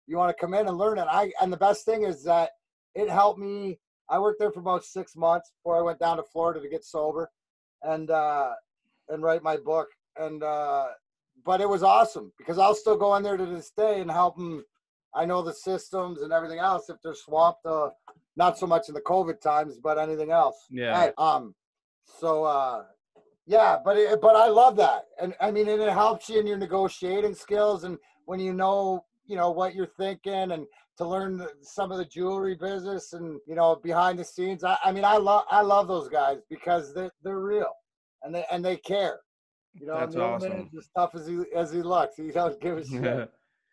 You 0.06 0.16
want 0.16 0.36
to 0.36 0.40
come 0.40 0.54
in 0.54 0.66
and 0.66 0.76
learn 0.76 0.98
it? 0.98 1.06
I 1.08 1.30
and 1.40 1.52
the 1.52 1.58
best 1.58 1.84
thing 1.84 2.02
is 2.02 2.24
that 2.24 2.50
it 2.94 3.08
helped 3.08 3.38
me. 3.38 3.78
I 4.08 4.18
worked 4.18 4.40
there 4.40 4.50
for 4.50 4.58
about 4.58 4.84
six 4.84 5.14
months 5.14 5.52
before 5.56 5.78
I 5.78 5.82
went 5.82 6.00
down 6.00 6.16
to 6.16 6.24
Florida 6.32 6.60
to 6.60 6.68
get 6.68 6.84
sober, 6.84 7.30
and 7.82 8.10
uh, 8.10 8.52
and 9.10 9.22
write 9.22 9.42
my 9.42 9.56
book. 9.58 9.88
And 10.16 10.42
uh, 10.42 10.86
but 11.44 11.60
it 11.60 11.68
was 11.68 11.82
awesome 11.82 12.32
because 12.38 12.58
I'll 12.58 12.74
still 12.74 12.96
go 12.96 13.14
in 13.16 13.22
there 13.22 13.36
to 13.36 13.46
this 13.46 13.70
day 13.76 14.00
and 14.00 14.10
help 14.10 14.36
them 14.36 14.64
I 15.14 15.24
know 15.24 15.42
the 15.42 15.52
systems 15.52 16.22
and 16.22 16.32
everything 16.32 16.58
else. 16.58 16.88
If 16.88 16.96
they're 17.02 17.14
swamped, 17.14 17.66
uh, 17.66 17.90
not 18.36 18.58
so 18.58 18.66
much 18.66 18.88
in 18.88 18.94
the 18.94 19.00
COVID 19.00 19.40
times, 19.40 19.78
but 19.78 19.98
anything 19.98 20.30
else. 20.30 20.56
Yeah. 20.70 20.98
Hey, 20.98 21.12
um. 21.18 21.54
So 22.18 22.44
uh, 22.44 22.84
yeah, 23.46 23.78
but 23.84 23.96
it, 23.96 24.20
but 24.20 24.36
I 24.36 24.48
love 24.48 24.76
that, 24.76 25.06
and 25.20 25.34
I 25.40 25.50
mean, 25.50 25.68
and 25.68 25.80
it 25.82 25.90
helps 25.90 26.28
you 26.28 26.38
in 26.38 26.46
your 26.46 26.58
negotiating 26.58 27.34
skills, 27.34 27.84
and 27.84 27.98
when 28.26 28.40
you 28.40 28.52
know, 28.52 29.04
you 29.26 29.36
know 29.36 29.50
what 29.50 29.74
you're 29.74 29.86
thinking, 29.86 30.52
and 30.52 30.66
to 30.98 31.06
learn 31.06 31.38
the, 31.38 31.50
some 31.62 31.90
of 31.90 31.98
the 31.98 32.04
jewelry 32.04 32.54
business, 32.54 33.14
and 33.14 33.40
you 33.46 33.54
know, 33.54 33.76
behind 33.76 34.18
the 34.18 34.24
scenes. 34.24 34.64
I, 34.64 34.76
I 34.84 34.92
mean, 34.92 35.04
I 35.04 35.16
love 35.16 35.44
I 35.50 35.62
love 35.62 35.88
those 35.88 36.08
guys 36.08 36.38
because 36.50 36.94
they're 36.94 37.10
they're 37.22 37.40
real, 37.40 37.72
and 38.22 38.34
they 38.34 38.44
and 38.50 38.64
they 38.64 38.76
care. 38.76 39.20
You 39.74 39.86
know, 39.86 40.00
That's 40.00 40.14
the 40.14 40.22
old 40.22 40.42
awesome. 40.44 40.70
as 40.76 40.88
tough 40.94 41.14
as 41.14 41.26
he 41.26 41.42
as 41.54 41.72
he 41.72 41.82
looks. 41.82 42.16
He 42.16 42.30
don't 42.30 42.60
give 42.60 42.78
a 42.78 42.86
shit. 42.86 43.30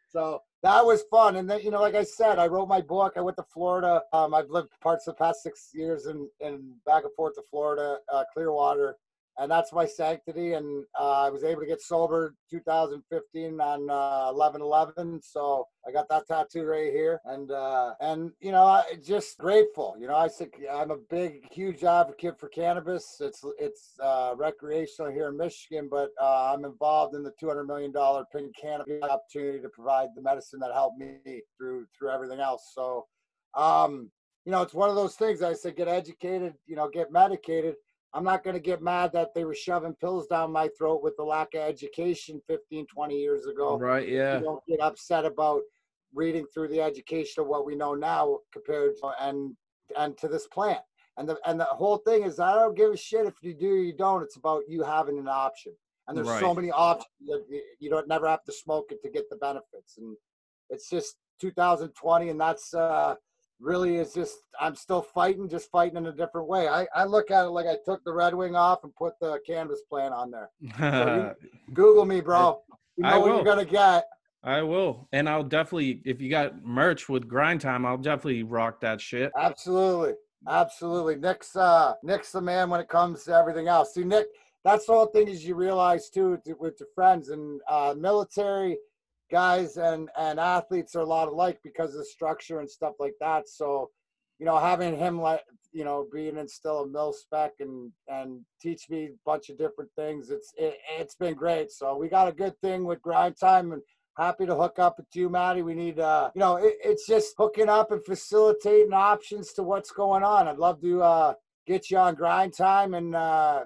So 0.09 0.41
that 0.63 0.85
was 0.85 1.03
fun. 1.11 1.35
And 1.35 1.49
then, 1.49 1.61
you 1.61 1.71
know, 1.71 1.81
like 1.81 1.95
I 1.95 2.03
said, 2.03 2.39
I 2.39 2.47
wrote 2.47 2.67
my 2.67 2.81
book. 2.81 3.13
I 3.15 3.21
went 3.21 3.37
to 3.37 3.43
Florida. 3.43 4.01
Um, 4.11 4.33
I've 4.33 4.49
lived 4.49 4.69
parts 4.81 5.07
of 5.07 5.15
the 5.15 5.19
past 5.19 5.43
six 5.43 5.69
years 5.73 6.07
in, 6.07 6.27
in 6.39 6.73
back 6.85 7.03
and 7.03 7.13
forth 7.13 7.35
to 7.35 7.41
Florida, 7.49 7.97
uh, 8.11 8.23
Clearwater. 8.33 8.97
And 9.39 9.51
that's 9.51 9.71
my 9.71 9.85
sanctity. 9.85 10.53
And 10.53 10.83
uh, 10.99 11.23
I 11.23 11.29
was 11.29 11.43
able 11.43 11.61
to 11.61 11.67
get 11.67 11.81
sober 11.81 12.33
2015 12.49 13.61
on 13.61 13.89
uh, 13.89 14.29
11 14.31 14.61
11. 14.61 15.21
So 15.21 15.67
I 15.87 15.91
got 15.91 16.09
that 16.09 16.27
tattoo 16.27 16.63
right 16.63 16.91
here. 16.91 17.21
And, 17.25 17.51
uh, 17.51 17.93
and 17.99 18.31
you 18.39 18.51
know, 18.51 18.63
I 18.63 18.83
just 19.05 19.37
grateful. 19.37 19.95
You 19.99 20.07
know, 20.07 20.15
I 20.15 20.29
I'm 20.71 20.91
a 20.91 20.97
big, 21.09 21.51
huge 21.51 21.83
advocate 21.83 22.39
for 22.39 22.49
cannabis. 22.49 23.17
It's, 23.19 23.43
it's 23.59 23.93
uh, 24.03 24.33
recreational 24.35 25.11
here 25.11 25.29
in 25.29 25.37
Michigan, 25.37 25.87
but 25.89 26.09
uh, 26.21 26.53
I'm 26.53 26.65
involved 26.65 27.15
in 27.15 27.23
the 27.23 27.33
$200 27.41 27.67
million 27.67 27.93
pink 28.33 28.55
cannabis 28.59 29.03
opportunity 29.03 29.61
to 29.61 29.69
provide 29.69 30.09
the 30.15 30.21
medicine 30.21 30.59
that 30.59 30.73
helped 30.73 30.97
me 30.97 31.17
through 31.57 31.85
through 31.97 32.09
everything 32.09 32.39
else. 32.39 32.71
So, 32.73 33.05
um, 33.55 34.11
you 34.45 34.51
know, 34.51 34.61
it's 34.61 34.73
one 34.73 34.89
of 34.89 34.95
those 34.95 35.15
things. 35.15 35.41
I 35.41 35.53
said, 35.53 35.75
get 35.75 35.87
educated. 35.87 36.53
You 36.65 36.75
know, 36.75 36.89
get 36.89 37.11
medicated. 37.11 37.75
I'm 38.17 38.23
not 38.23 38.43
going 38.43 38.55
to 38.55 38.59
get 38.59 38.81
mad 38.81 39.11
that 39.13 39.35
they 39.35 39.45
were 39.45 39.53
shoving 39.53 39.93
pills 39.93 40.25
down 40.25 40.51
my 40.51 40.69
throat 40.75 41.03
with 41.03 41.15
the 41.17 41.23
lack 41.23 41.53
of 41.53 41.61
education 41.61 42.41
15, 42.47 42.87
20 42.87 43.15
years 43.15 43.45
ago. 43.45 43.77
Right. 43.77 44.09
Yeah. 44.09 44.39
You 44.39 44.43
don't 44.43 44.63
get 44.67 44.79
upset 44.81 45.23
about 45.23 45.61
reading 46.15 46.47
through 46.51 46.69
the 46.69 46.81
education 46.81 47.43
of 47.43 47.47
what 47.47 47.63
we 47.63 47.75
know 47.75 47.93
now 47.93 48.39
compared 48.51 48.95
to, 49.01 49.11
and 49.21 49.55
and 49.95 50.17
to 50.17 50.27
this 50.27 50.47
plant. 50.47 50.79
And 51.17 51.29
the 51.29 51.37
and 51.45 51.59
the 51.59 51.65
whole 51.65 51.97
thing 51.97 52.23
is 52.23 52.39
I 52.39 52.55
don't 52.55 52.75
give 52.75 52.91
a 52.91 52.97
shit 52.97 53.27
if 53.27 53.35
you 53.43 53.53
do 53.53 53.71
or 53.71 53.83
you 53.83 53.93
don't. 53.93 54.23
It's 54.23 54.37
about 54.37 54.63
you 54.67 54.81
having 54.81 55.19
an 55.19 55.27
option. 55.27 55.73
And 56.07 56.17
there's 56.17 56.39
so 56.39 56.55
many 56.55 56.71
options. 56.71 57.11
you 57.79 57.89
don't 57.91 58.07
never 58.07 58.27
have 58.27 58.43
to 58.45 58.51
smoke 58.51 58.87
it 58.89 59.03
to 59.03 59.11
get 59.11 59.29
the 59.29 59.35
benefits. 59.35 59.99
And 59.99 60.17
it's 60.71 60.89
just 60.89 61.17
2020, 61.39 62.29
and 62.29 62.41
that's 62.41 62.73
uh, 62.73 63.13
really 63.59 63.97
is 63.97 64.13
just 64.13 64.37
I'm 64.59 64.75
still 64.75 65.01
fighting, 65.01 65.49
just 65.49 65.71
fighting 65.71 65.97
in 65.97 66.07
a 66.07 66.11
different 66.11 66.47
way. 66.47 66.67
I, 66.67 66.87
I 66.95 67.05
look 67.05 67.31
at 67.31 67.45
it 67.45 67.49
like 67.49 67.65
I 67.65 67.77
took 67.85 68.03
the 68.03 68.13
Red 68.13 68.33
Wing 68.33 68.55
off 68.55 68.83
and 68.83 68.95
put 68.95 69.13
the 69.19 69.39
canvas 69.45 69.81
plan 69.89 70.11
on 70.13 70.31
there. 70.31 71.35
Google 71.73 72.05
me, 72.05 72.21
bro. 72.21 72.61
You 72.95 73.03
know 73.03 73.09
I 73.09 73.17
what 73.17 73.29
will. 73.29 73.35
you're 73.37 73.45
gonna 73.45 73.65
get. 73.65 74.05
I 74.43 74.61
will, 74.61 75.07
and 75.11 75.27
I'll 75.27 75.43
definitely. 75.43 76.01
If 76.05 76.21
you 76.21 76.29
got 76.29 76.63
merch 76.63 77.09
with 77.09 77.27
Grind 77.27 77.61
Time, 77.61 77.85
I'll 77.85 77.97
definitely 77.97 78.43
rock 78.43 78.79
that 78.81 79.01
shit. 79.01 79.31
Absolutely. 79.37 80.13
Absolutely. 80.47 81.15
Nick's 81.15 81.55
uh 81.55 81.93
Nick's 82.03 82.31
the 82.31 82.41
man 82.41 82.69
when 82.69 82.79
it 82.79 82.87
comes 82.89 83.23
to 83.25 83.33
everything 83.33 83.67
else. 83.67 83.93
See, 83.93 84.03
Nick, 84.03 84.27
that's 84.63 84.85
the 84.85 84.93
whole 84.93 85.07
thing 85.07 85.27
is 85.27 85.45
you 85.45 85.55
realize 85.55 86.09
too 86.09 86.39
with 86.59 86.79
your 86.79 86.89
friends 86.93 87.29
and 87.29 87.59
uh 87.69 87.95
military 87.97 88.77
guys 89.31 89.77
and 89.77 90.09
and 90.17 90.39
athletes 90.39 90.95
are 90.95 91.01
a 91.01 91.05
lot 91.05 91.27
alike 91.27 91.59
because 91.63 91.91
of 91.91 91.99
the 91.99 92.05
structure 92.05 92.59
and 92.59 92.69
stuff 92.69 92.93
like 92.99 93.15
that. 93.19 93.47
So, 93.47 93.89
you 94.39 94.45
know, 94.45 94.57
having 94.57 94.97
him 94.97 95.19
like 95.21 95.41
you 95.73 95.83
know, 95.83 96.07
being 96.11 96.37
in 96.37 96.47
still 96.47 96.81
a 96.83 96.87
mill 96.87 97.13
spec 97.13 97.53
and 97.59 97.91
and 98.07 98.41
teach 98.61 98.89
me 98.89 99.05
a 99.05 99.09
bunch 99.25 99.49
of 99.49 99.57
different 99.57 99.91
things. 99.95 100.29
It's 100.29 100.51
it, 100.57 100.77
it's 100.97 101.15
been 101.15 101.35
great. 101.35 101.71
So 101.71 101.95
we 101.95 102.09
got 102.09 102.27
a 102.27 102.31
good 102.31 102.59
thing 102.61 102.85
with 102.85 103.01
grind 103.01 103.35
time 103.39 103.73
and 103.73 103.81
happy 104.17 104.45
to 104.45 104.55
hook 104.55 104.79
up 104.79 104.97
with 104.97 105.07
you, 105.13 105.29
Maddie. 105.29 105.61
We 105.61 105.75
need, 105.75 105.99
uh, 105.99 106.31
you 106.33 106.39
know, 106.39 106.55
it, 106.55 106.75
it's 106.83 107.05
just 107.05 107.35
hooking 107.37 107.69
up 107.69 107.91
and 107.91 108.03
facilitating 108.03 108.93
options 108.93 109.53
to 109.53 109.63
what's 109.63 109.91
going 109.91 110.23
on. 110.23 110.47
I'd 110.47 110.57
love 110.57 110.81
to 110.81 111.03
uh, 111.03 111.33
get 111.67 111.89
you 111.91 111.97
on 111.97 112.15
grind 112.15 112.53
time 112.53 112.93
and. 112.93 113.15
Uh, 113.15 113.63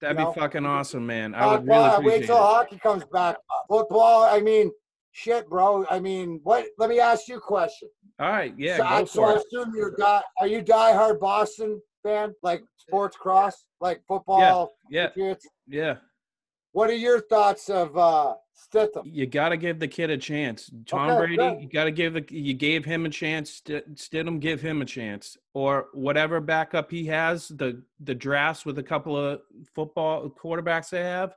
That'd 0.00 0.16
know, 0.16 0.32
be 0.32 0.40
fucking 0.40 0.64
awesome, 0.64 1.06
man. 1.06 1.34
I 1.34 1.46
would 1.46 1.66
really 1.66 1.84
appreciate 1.84 2.20
Wait 2.20 2.26
till 2.26 2.36
it. 2.36 2.40
hockey 2.40 2.78
comes 2.78 3.04
back. 3.12 3.36
Football. 3.68 4.22
I 4.22 4.40
mean, 4.40 4.70
shit, 5.14 5.48
bro. 5.48 5.86
I 5.90 6.00
mean, 6.00 6.40
what? 6.42 6.66
Let 6.78 6.90
me 6.90 7.00
ask 7.00 7.28
you 7.28 7.36
a 7.36 7.40
question. 7.40 7.88
All 8.20 8.28
right, 8.28 8.54
yeah, 8.58 8.76
so, 8.76 8.82
I, 8.84 9.04
so 9.04 9.24
I 9.24 9.32
assume 9.34 9.72
you're 9.74 9.96
die. 9.96 10.22
Are 10.38 10.46
you 10.46 10.62
diehard 10.62 11.18
Boston 11.18 11.80
fan, 12.02 12.34
like 12.42 12.62
sports 12.76 13.16
cross, 13.16 13.64
like 13.80 14.02
football? 14.06 14.72
Yeah, 14.90 15.08
Patriots? 15.08 15.46
yeah. 15.66 15.96
What 16.72 16.90
are 16.90 16.94
your 16.94 17.20
thoughts 17.20 17.70
of 17.70 17.96
uh, 17.96 18.34
Stidham? 18.52 19.02
You 19.04 19.26
got 19.26 19.50
to 19.50 19.56
give 19.56 19.78
the 19.78 19.86
kid 19.86 20.10
a 20.10 20.16
chance. 20.16 20.70
Tom 20.86 21.10
Okay, 21.10 21.18
Brady, 21.18 21.36
good. 21.36 21.62
you 21.62 21.68
got 21.68 21.84
to 21.84 21.92
give 21.92 22.14
the 22.14 22.24
you 22.28 22.52
gave 22.52 22.84
him 22.84 23.06
a 23.06 23.08
chance. 23.08 23.62
St- 23.64 23.94
Stidham, 23.94 24.40
give 24.40 24.60
him 24.60 24.82
a 24.82 24.84
chance, 24.84 25.36
or 25.54 25.86
whatever 25.92 26.40
backup 26.40 26.90
he 26.90 27.06
has. 27.06 27.48
The 27.48 27.82
the 28.00 28.14
drafts 28.14 28.66
with 28.66 28.78
a 28.78 28.82
couple 28.82 29.16
of 29.16 29.40
football 29.74 30.28
quarterbacks 30.28 30.90
they 30.90 31.02
have, 31.02 31.34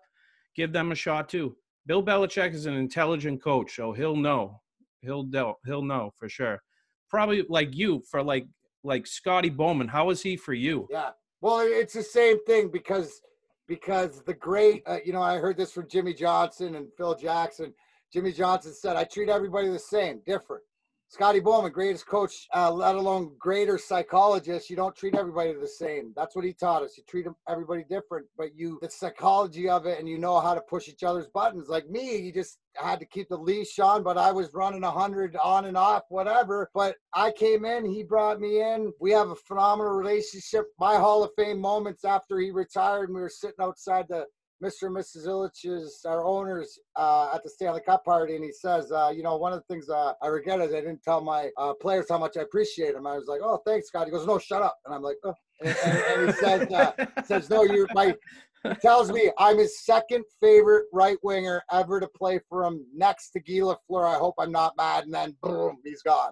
give 0.56 0.74
them 0.74 0.92
a 0.92 0.96
shot 0.96 1.30
too. 1.30 1.56
Bill 1.88 2.04
Belichick 2.04 2.54
is 2.54 2.66
an 2.66 2.74
intelligent 2.74 3.42
coach, 3.42 3.76
so 3.76 3.94
he'll 3.94 4.18
know. 4.18 4.62
He'll 5.02 5.24
del- 5.24 5.58
he'll 5.66 5.82
know 5.82 6.12
for 6.18 6.28
sure. 6.28 6.62
Probably 7.10 7.46
like 7.48 7.74
you 7.74 8.04
for 8.12 8.22
like 8.22 8.46
like 8.84 9.08
Scotty 9.08 9.50
Bowman. 9.50 9.88
How 9.88 10.10
is 10.10 10.22
he 10.22 10.36
for 10.36 10.54
you? 10.54 10.88
Yeah. 10.92 11.12
Well, 11.40 11.62
it's 11.62 11.94
the 11.94 12.04
same 12.04 12.44
thing 12.44 12.70
because 12.72 13.22
because 13.68 14.22
the 14.24 14.34
great, 14.34 14.84
uh, 14.86 15.00
you 15.06 15.14
know, 15.14 15.22
I 15.22 15.38
heard 15.38 15.58
this 15.58 15.72
from 15.72 15.88
Jimmy 15.90 16.14
Johnson 16.14 16.76
and 16.76 16.88
Phil 16.98 17.16
Jackson. 17.16 17.74
Jimmy 18.12 18.34
Johnson 18.34 18.74
said, 18.74 18.98
"I 18.98 19.06
treat 19.06 19.30
everybody 19.30 19.70
the 19.70 19.80
same, 19.80 20.22
different." 20.26 20.64
Scotty 21.10 21.40
Bowman, 21.40 21.72
greatest 21.72 22.06
coach, 22.06 22.50
uh, 22.54 22.70
let 22.70 22.96
alone 22.96 23.32
greater 23.40 23.78
psychologist. 23.78 24.70
You 24.70 24.76
don't 24.76 24.94
treat 24.94 25.16
everybody 25.16 25.54
the 25.54 25.66
same. 25.66 26.12
That's 26.18 26.36
what 26.36 26.44
he 26.44 26.52
taught 26.52 26.84
us. 26.84 26.98
You 26.98 27.04
treat 27.08 27.26
everybody 27.48 27.86
different, 27.90 28.28
but 28.38 28.54
you 28.54 28.78
the 28.82 28.90
psychology 28.90 29.70
of 29.70 29.86
it, 29.86 30.00
and 30.00 30.10
you 30.10 30.18
know 30.18 30.38
how 30.42 30.54
to 30.54 30.60
push 30.60 30.90
each 30.90 31.04
other's 31.04 31.28
buttons. 31.28 31.70
Like 31.70 31.90
me, 31.90 32.18
you 32.18 32.34
just 32.34 32.60
had 32.76 33.00
to 33.00 33.06
keep 33.06 33.30
the 33.30 33.38
leash 33.38 33.80
on, 33.80 34.04
but 34.04 34.18
I 34.18 34.34
was 34.34 34.54
running 34.54 34.84
a 34.84 34.92
hundred 34.92 35.38
on 35.38 35.64
and 35.64 35.78
off, 35.78 36.04
whatever. 36.10 36.70
But 36.74 36.98
I 37.14 37.32
came 37.32 37.64
in, 37.64 37.86
he 37.86 38.04
brought 38.04 38.42
me 38.42 38.62
in. 38.62 38.92
We 39.00 39.12
have 39.12 39.30
a 39.30 39.36
phenomenal 39.36 39.94
relationship. 39.94 40.66
My 40.78 40.98
Hall 40.98 41.24
of 41.24 41.32
Fame 41.38 41.62
moments 41.62 42.04
after 42.04 42.38
he 42.38 42.52
retired, 42.52 43.08
and 43.08 43.16
we 43.16 43.22
were 43.22 43.30
sitting 43.30 43.56
outside 43.62 44.08
the 44.10 44.26
Mr. 44.64 44.88
and 44.88 44.96
Mrs. 44.96 45.28
Ilitch's, 45.28 46.04
our 46.06 46.24
owners, 46.24 46.80
uh, 46.96 47.32
at 47.34 47.44
the 47.44 47.50
Stanley 47.50 47.82
Cup 47.82 48.04
party, 48.04 48.36
and 48.36 48.44
he 48.44 48.52
says, 48.52 48.92
uh, 48.92 49.12
you 49.16 49.22
know, 49.22 49.38
one 49.38 49.54
of 49.54 49.60
the 49.60 49.74
things 49.74 49.90
uh, 49.90 50.14
I 50.22 50.28
regret 50.28 50.60
is 50.62 50.74
I 50.74 50.82
didn't 50.82 51.04
tell 51.04 51.22
my 51.22 51.50
uh, 51.58 51.74
players 51.74 52.08
how 52.10 52.18
much 52.18 52.38
I 52.38 52.42
appreciate 52.42 52.94
them. 52.94 53.06
I 53.06 53.16
was 53.16 53.28
like, 53.28 53.42
oh, 53.44 53.62
thanks, 53.66 53.88
Scott. 53.88 54.08
He 54.08 54.12
goes, 54.12 54.26
no, 54.26 54.40
shut 54.40 54.62
up. 54.62 54.78
And 54.86 54.96
I'm 54.96 55.04
like, 55.04 55.18
oh. 55.24 55.34
And, 55.62 55.76
and, 55.86 55.98
and 55.98 56.28
he 56.28 56.34
says, 56.34 56.72
uh, 56.72 57.06
says, 57.26 57.50
no, 57.50 57.64
you're 57.64 57.88
my. 57.94 58.16
He 58.64 58.74
tells 58.76 59.12
me 59.12 59.32
I'm 59.38 59.58
his 59.58 59.84
second 59.84 60.24
favorite 60.42 60.86
right 60.92 61.18
winger 61.24 61.64
ever 61.72 62.00
to 62.00 62.08
play 62.08 62.40
for 62.50 62.64
him, 62.66 62.86
next 62.94 63.32
to 63.32 63.40
Guy 63.40 63.60
Lafleur. 63.60 64.08
I 64.08 64.18
hope 64.18 64.36
I'm 64.40 64.52
not 64.52 64.76
mad. 64.78 65.06
And 65.06 65.14
then 65.14 65.36
boom, 65.42 65.78
he's 65.84 66.02
gone. 66.02 66.32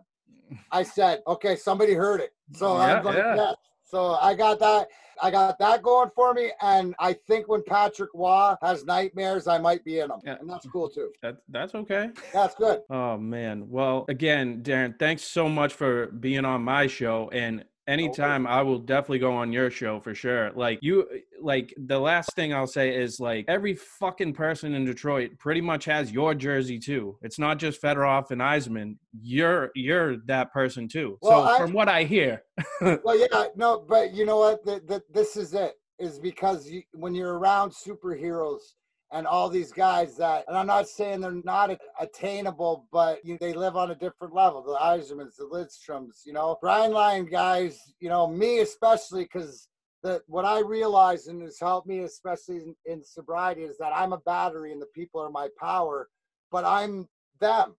I 0.71 0.83
said, 0.83 1.21
okay, 1.27 1.55
somebody 1.55 1.93
heard 1.93 2.21
it. 2.21 2.31
So 2.53 2.77
Yeah, 2.77 2.97
I'm 2.97 3.03
going 3.03 3.17
yeah. 3.17 3.35
yes. 3.35 3.55
So 3.95 4.17
I 4.21 4.33
got 4.33 4.59
that. 4.59 4.89
I 5.23 5.31
got 5.31 5.57
that 5.59 5.81
going 5.81 6.09
for 6.13 6.33
me, 6.33 6.51
and 6.61 6.93
I 6.99 7.13
think 7.13 7.47
when 7.47 7.63
Patrick 7.63 8.09
Roy 8.13 8.53
has 8.61 8.83
nightmares, 8.83 9.47
I 9.47 9.57
might 9.57 9.85
be 9.85 9.99
in 9.99 10.09
them, 10.09 10.19
Yeah. 10.25 10.35
and 10.41 10.49
that's 10.49 10.67
cool 10.67 10.89
too. 10.89 11.13
That 11.21 11.37
that's 11.47 11.73
okay. 11.75 12.09
That's 12.33 12.55
good. 12.55 12.81
Oh 12.89 13.17
man. 13.17 13.69
Well, 13.69 14.03
again, 14.09 14.61
Darren, 14.63 14.99
thanks 14.99 15.23
so 15.23 15.47
much 15.47 15.71
for 15.71 16.07
being 16.07 16.43
on 16.43 16.61
my 16.63 16.87
show 16.87 17.29
and 17.31 17.63
anytime 17.87 18.47
I 18.47 18.61
will 18.61 18.79
definitely 18.79 19.19
go 19.19 19.33
on 19.33 19.51
your 19.53 19.69
show 19.69 19.99
for 19.99 20.13
sure. 20.15 20.51
Like 20.51 20.79
you 20.81 21.07
like 21.41 21.73
the 21.77 21.99
last 21.99 22.33
thing 22.35 22.53
I'll 22.53 22.67
say 22.67 22.95
is 22.95 23.19
like 23.19 23.45
every 23.47 23.75
fucking 23.75 24.33
person 24.33 24.73
in 24.73 24.85
Detroit 24.85 25.31
pretty 25.39 25.61
much 25.61 25.85
has 25.85 26.11
your 26.11 26.33
jersey 26.33 26.79
too. 26.79 27.17
It's 27.21 27.39
not 27.39 27.59
just 27.59 27.81
Fedorov 27.81 28.31
and 28.31 28.41
Yzerman. 28.41 28.97
You're 29.21 29.71
you're 29.75 30.17
that 30.27 30.51
person 30.51 30.87
too. 30.87 31.17
Well, 31.21 31.45
so 31.45 31.53
I- 31.53 31.57
from 31.57 31.73
what 31.73 31.89
I 31.89 32.03
hear, 32.03 32.43
Well, 32.81 33.17
yeah, 33.17 33.45
no, 33.55 33.85
but 33.87 34.13
you 34.13 34.25
know 34.25 34.37
what? 34.37 34.63
The, 34.65 34.81
the, 34.85 35.01
this 35.13 35.37
is 35.37 35.53
it. 35.53 35.73
Is 35.97 36.19
because 36.19 36.69
you, 36.69 36.81
when 36.93 37.15
you're 37.15 37.37
around 37.39 37.71
superheroes 37.71 38.59
and 39.15 39.25
all 39.25 39.47
these 39.47 39.71
guys 39.71 40.17
that, 40.17 40.43
and 40.49 40.57
I'm 40.57 40.67
not 40.67 40.89
saying 40.89 41.21
they're 41.21 41.41
not 41.45 41.71
attainable, 42.01 42.85
but 42.91 43.23
you, 43.23 43.37
they 43.39 43.53
live 43.53 43.77
on 43.77 43.91
a 43.91 43.95
different 43.95 44.35
level. 44.35 44.61
The 44.61 44.75
Yzermans, 44.75 45.37
the 45.37 45.45
Lidstroms, 45.45 46.25
you 46.25 46.33
know, 46.33 46.57
Grind 46.59 46.91
Line 46.91 47.25
guys, 47.25 47.79
you 48.01 48.09
know, 48.09 48.27
me 48.27 48.59
especially, 48.59 49.23
because 49.23 49.69
the 50.03 50.21
what 50.27 50.43
I 50.43 50.59
realized 50.59 51.29
and 51.29 51.41
has 51.43 51.57
helped 51.57 51.87
me, 51.87 51.99
especially 51.99 52.57
in, 52.57 52.75
in 52.85 53.03
sobriety, 53.05 53.61
is 53.61 53.77
that 53.77 53.93
I'm 53.95 54.11
a 54.11 54.17
battery 54.17 54.73
and 54.73 54.81
the 54.81 54.87
people 54.87 55.21
are 55.21 55.29
my 55.29 55.47
power, 55.57 56.09
but 56.51 56.65
I'm 56.65 57.07
them. 57.39 57.73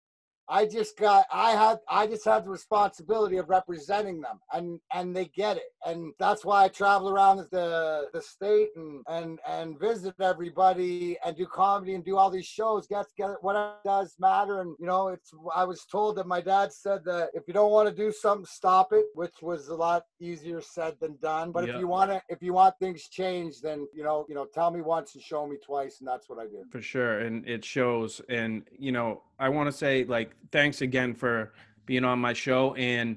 I 0.49 0.67
just 0.67 0.97
got 0.99 1.27
I 1.33 1.51
had 1.53 1.79
I 1.89 2.07
just 2.07 2.25
had 2.25 2.45
the 2.45 2.51
responsibility 2.51 3.37
of 3.39 3.49
representing 3.49 4.21
them 4.21 4.39
and 4.53 4.79
and 4.95 5.15
they 5.17 5.27
get 5.27 5.57
it. 5.57 5.71
And 5.85 6.13
that's 6.19 6.45
why 6.45 6.65
I 6.65 6.69
travel 6.69 7.11
around 7.11 7.39
the 7.51 8.09
the 8.13 8.23
state 8.23 8.69
and 8.77 9.03
and 9.09 9.39
and 9.49 9.79
visit 9.81 10.15
everybody 10.21 11.19
and 11.25 11.37
do 11.37 11.47
comedy 11.47 11.95
and 11.95 12.05
do 12.05 12.17
all 12.17 12.31
these 12.31 12.47
shows, 12.47 12.87
get 12.87 13.09
together, 13.09 13.39
whatever 13.41 13.75
does 13.85 14.15
matter. 14.19 14.61
And 14.61 14.77
you 14.79 14.87
know, 14.87 15.09
it's 15.09 15.31
I 15.55 15.65
was 15.65 15.85
told 15.91 16.17
that 16.17 16.27
my 16.27 16.41
dad 16.41 16.73
said 16.73 17.05
that 17.07 17.31
if 17.35 17.45
you 17.49 17.55
don't 17.55 17.73
want 17.73 17.89
to 17.89 17.95
do 17.95 18.13
something, 18.13 18.47
stop 18.47 18.93
it, 18.93 19.07
which 19.15 19.35
was 19.43 19.69
a 19.69 19.75
lot 19.75 20.05
easier 20.21 20.61
said 20.61 20.95
than 21.01 21.17
done. 21.23 21.53
But 21.53 21.67
Yeah. 21.67 21.75
if 21.75 21.81
you 21.81 21.89
want 21.89 22.11
to 22.11 22.23
if 22.29 22.43
you 22.43 22.53
want 22.53 22.75
things 22.79 23.09
changed, 23.09 23.63
then 23.63 23.87
you 23.93 24.05
know, 24.05 24.25
you 24.29 24.35
know, 24.35 24.47
tell 24.47 24.71
me 24.71 24.81
once 24.81 25.15
and 25.15 25.23
show 25.23 25.47
me 25.47 25.57
twice, 25.65 25.99
and 26.01 26.09
that's 26.09 26.29
what 26.29 26.39
I 26.39 26.45
did. 26.47 26.65
for 26.71 26.81
sure 26.81 27.19
and 27.21 27.47
it 27.49 27.65
shows 27.65 28.21
and 28.29 28.65
you 28.79 28.93
know 28.93 29.23
i 29.39 29.49
want 29.49 29.71
to 29.71 29.77
say 29.77 30.05
like 30.05 30.35
thanks 30.53 30.81
again 30.81 31.15
for 31.15 31.53
being 31.87 32.05
on 32.05 32.19
my 32.19 32.33
show 32.33 32.75
and 32.75 33.17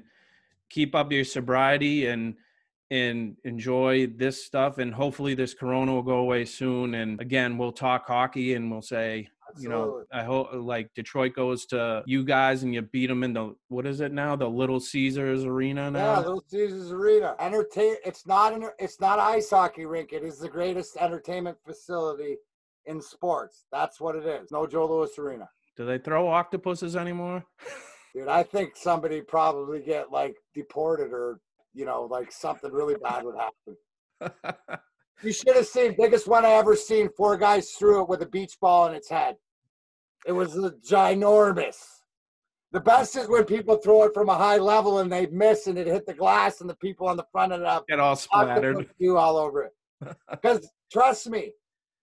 keep 0.68 0.94
up 0.94 1.10
your 1.12 1.24
sobriety 1.24 2.06
and 2.06 2.34
and 2.92 3.36
enjoy 3.44 4.06
this 4.06 4.44
stuff 4.44 4.78
and 4.78 4.92
hopefully 4.92 5.34
this 5.34 5.54
corona 5.54 5.92
will 5.92 6.02
go 6.02 6.18
away 6.18 6.44
soon 6.44 6.94
and 6.94 7.20
again 7.20 7.56
we'll 7.56 7.72
talk 7.72 8.06
hockey 8.06 8.54
and 8.54 8.70
we'll 8.70 8.82
say 8.82 9.28
you 9.58 9.68
know 9.68 10.04
i 10.12 10.22
hope 10.22 10.48
like 10.52 10.92
detroit 10.94 11.34
goes 11.34 11.66
to 11.66 12.02
you 12.06 12.24
guys 12.24 12.62
and 12.62 12.72
you 12.72 12.82
beat 12.82 13.08
them 13.08 13.24
in 13.24 13.32
the 13.32 13.52
what 13.68 13.84
is 13.84 14.00
it 14.00 14.12
now 14.12 14.36
the 14.36 14.48
little 14.48 14.78
caesars 14.78 15.44
arena 15.44 15.84
Yeah, 15.84 15.90
now 15.90 16.18
Little 16.18 16.44
Caesars 16.48 16.92
Arena. 16.92 17.34
Entertain. 17.40 17.96
It's 18.04 18.26
not 18.26 18.52
an. 18.52 18.68
It's 18.78 19.00
not 19.00 19.18
ice 19.18 19.50
hockey 19.50 19.86
rink. 19.86 20.12
It 20.12 20.22
is 20.22 20.38
the 20.38 20.48
greatest 20.48 20.96
entertainment 20.96 21.58
facility 21.64 22.36
in 22.86 23.00
sports. 23.00 23.64
That's 23.72 24.00
what 24.00 24.14
it 24.14 24.24
is. 24.24 24.52
No 24.52 24.66
Joe 24.68 24.86
Louis 24.86 25.16
Arena, 25.18 25.48
do 25.80 25.86
they 25.86 25.98
throw 25.98 26.28
octopuses 26.28 26.94
anymore 26.94 27.44
dude. 28.14 28.28
I 28.28 28.42
think 28.42 28.76
somebody 28.76 29.20
probably 29.20 29.80
get 29.80 30.10
like 30.10 30.36
deported 30.54 31.12
or 31.12 31.40
you 31.74 31.84
know 31.84 32.08
like 32.10 32.32
something 32.32 32.70
really 32.72 32.96
bad 32.96 33.24
would 33.24 33.36
happen. 33.36 34.78
You 35.22 35.34
should 35.34 35.54
have 35.54 35.66
seen 35.66 35.94
biggest 35.98 36.26
one 36.26 36.46
I 36.46 36.52
ever 36.52 36.74
seen. 36.74 37.10
Four 37.14 37.36
guys 37.36 37.72
threw 37.72 38.00
it 38.00 38.08
with 38.08 38.22
a 38.22 38.26
beach 38.26 38.56
ball 38.58 38.86
in 38.86 38.94
its 38.94 39.10
head. 39.10 39.36
It 40.26 40.32
was 40.32 40.56
a 40.56 40.70
ginormous. 40.70 41.76
The 42.72 42.80
best 42.80 43.16
is 43.16 43.28
when 43.28 43.44
people 43.44 43.76
throw 43.76 44.04
it 44.04 44.14
from 44.14 44.30
a 44.30 44.34
high 44.34 44.56
level 44.56 45.00
and 45.00 45.12
they 45.12 45.26
miss 45.26 45.66
and 45.66 45.76
it 45.76 45.86
hit 45.86 46.06
the 46.06 46.14
glass 46.14 46.62
and 46.62 46.70
the 46.70 46.76
people 46.76 47.06
on 47.06 47.18
the 47.18 47.26
front 47.32 47.52
of 47.52 47.60
it 47.60 47.82
get 47.86 48.00
all 48.00 48.16
splattered 48.16 48.88
you 48.96 49.18
all 49.18 49.36
over 49.36 49.64
it. 49.64 49.72
Because 50.30 50.66
trust 50.90 51.28
me, 51.28 51.52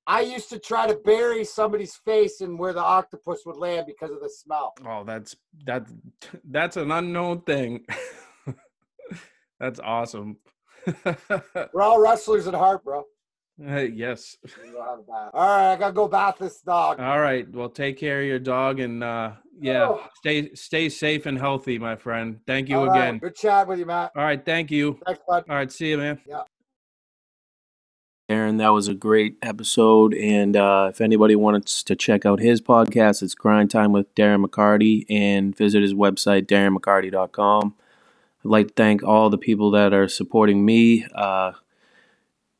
I 0.10 0.22
used 0.22 0.50
to 0.52 0.60
try 0.60 0.88
to 0.88 0.96
bury 0.96 1.44
somebody's 1.44 1.96
face 1.96 2.40
in 2.40 2.58
where 2.58 2.72
the 2.72 2.82
octopus 2.82 3.42
would 3.46 3.58
land 3.58 3.86
because 3.88 4.10
of 4.12 4.22
the 4.22 4.30
smell. 4.30 4.74
Oh, 4.88 5.04
that's 5.04 5.36
that 5.66 5.86
that's 6.50 6.78
an 6.78 6.92
unknown 6.92 7.42
thing. 7.42 7.86
that's 9.60 9.82
awesome. 9.82 10.38
We're 11.74 11.82
all 11.82 12.00
wrestlers 12.00 12.48
at 12.48 12.54
heart, 12.54 12.86
bro. 12.86 13.04
Hey, 13.62 13.88
yes. 13.88 14.38
You 14.66 14.72
go 14.72 14.84
have 14.84 15.00
a 15.00 15.02
bath. 15.02 15.32
All 15.34 15.48
right, 15.48 15.74
I 15.74 15.76
gotta 15.76 15.94
go 15.94 16.08
bath 16.08 16.38
this 16.40 16.62
dog. 16.62 17.02
All 17.02 17.20
right. 17.20 17.50
Well, 17.52 17.70
take 17.70 17.98
care 17.98 18.22
of 18.22 18.28
your 18.28 18.40
dog 18.40 18.80
and 18.80 19.04
uh 19.04 19.32
yeah, 19.60 19.88
Oh. 19.90 20.08
stay 20.16 20.54
stay 20.54 20.88
safe 20.88 21.26
and 21.26 21.38
healthy, 21.38 21.80
my 21.80 21.96
friend. 21.98 22.40
Thank 22.48 22.70
you 22.70 22.78
All 22.78 22.88
right, 22.88 23.00
again. 23.00 23.18
Good 23.18 23.36
chat 23.36 23.68
with 23.68 23.80
you, 23.80 23.88
Matt. 23.88 24.12
All 24.16 24.24
right, 24.24 24.44
thank 24.46 24.72
you. 24.72 25.00
Thanks, 25.06 25.22
bud. 25.28 25.44
All 25.50 25.56
right, 25.56 25.72
see 25.72 25.90
you, 25.90 25.98
man. 25.98 26.22
Aaron, 28.30 28.58
that 28.58 28.70
was 28.70 28.90
a 28.90 28.94
great 28.94 29.38
episode. 29.42 30.14
And 30.14 30.58
uh, 30.58 30.88
if 30.90 31.00
anybody 31.00 31.36
wants 31.36 31.82
to 31.84 31.96
check 31.96 32.26
out 32.26 32.42
his 32.42 32.60
podcast, 32.60 33.24
it's 33.24 33.34
Grind 33.34 33.72
Time 33.72 33.94
with 33.94 34.14
Darren 34.16 34.46
McCarty 34.46 35.06
and 35.10 35.56
visit 35.56 35.82
his 35.82 35.94
website, 35.94 36.46
darrenmccarty.com. 36.46 37.76
I'd 38.44 38.50
like 38.50 38.68
to 38.68 38.74
thank 38.74 39.02
all 39.02 39.30
the 39.30 39.38
people 39.38 39.72
that 39.72 39.94
are 39.94 40.10
supporting 40.10 40.66
me. 40.66 41.06
Uh, 41.16 41.54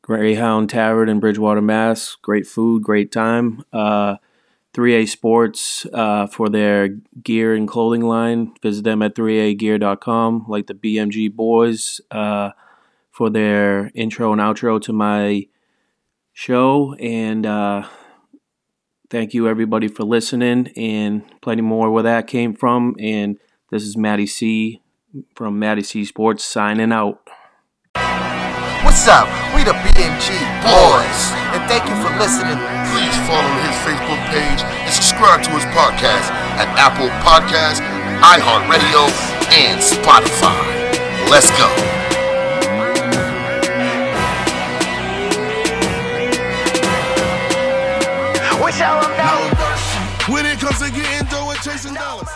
Greyhound 0.00 0.70
Tavern 0.70 1.10
in 1.10 1.20
Bridgewater, 1.20 1.60
Mass. 1.60 2.16
Great 2.22 2.46
food, 2.46 2.82
great 2.82 3.12
time. 3.12 3.62
Uh, 3.70 4.16
3A 4.72 5.06
Sports 5.06 5.84
uh, 5.92 6.26
for 6.28 6.48
their 6.48 6.88
gear 7.22 7.54
and 7.54 7.68
clothing 7.68 8.02
line. 8.02 8.54
Visit 8.62 8.84
them 8.84 9.02
at 9.02 9.14
3agear.com. 9.14 10.46
Like 10.48 10.66
the 10.66 10.72
BMG 10.74 11.30
Boys 11.30 12.00
uh, 12.10 12.52
for 13.10 13.28
their 13.28 13.90
intro 13.94 14.32
and 14.32 14.40
outro 14.40 14.80
to 14.80 14.94
my 14.94 15.46
show. 16.38 16.94
And 16.94 17.44
uh, 17.44 17.88
thank 19.10 19.34
you, 19.34 19.48
everybody, 19.48 19.88
for 19.88 20.04
listening. 20.04 20.68
And 20.76 21.24
plenty 21.40 21.62
more 21.62 21.90
where 21.90 22.04
that 22.04 22.28
came 22.28 22.54
from. 22.54 22.94
And 23.00 23.38
this 23.70 23.82
is 23.82 23.96
Maddie 23.96 24.26
C 24.26 24.80
from 25.34 25.58
Maddie 25.58 25.82
C 25.82 26.04
Sports 26.04 26.44
signing 26.44 26.92
out. 26.92 27.20
What's 28.84 29.08
up? 29.08 29.26
We 29.54 29.64
the 29.64 29.74
BMG 29.74 30.30
Boys, 30.62 31.20
and 31.50 31.60
thank 31.66 31.84
you 31.90 31.96
for 31.98 32.14
listening. 32.16 32.56
Please 32.94 33.16
follow 33.26 33.52
his 33.66 33.74
Facebook 33.82 34.22
page 34.30 34.62
and 34.62 34.94
subscribe 34.94 35.42
to 35.42 35.50
his 35.50 35.64
podcast 35.74 36.30
at 36.56 36.68
Apple 36.78 37.10
Podcasts, 37.20 37.82
iHeartRadio, 38.22 39.10
and 39.52 39.80
Spotify. 39.82 41.28
Let's 41.28 41.50
go. 41.58 42.07
Tell 48.78 49.00
them. 49.00 49.10
No 49.10 49.50
mercy. 49.58 50.32
When 50.32 50.46
it 50.46 50.60
comes 50.60 50.78
to 50.78 50.88
getting 50.92 51.26
dough 51.28 51.50
and 51.50 51.58
chasing 51.60 51.94
dollars. 51.94 52.28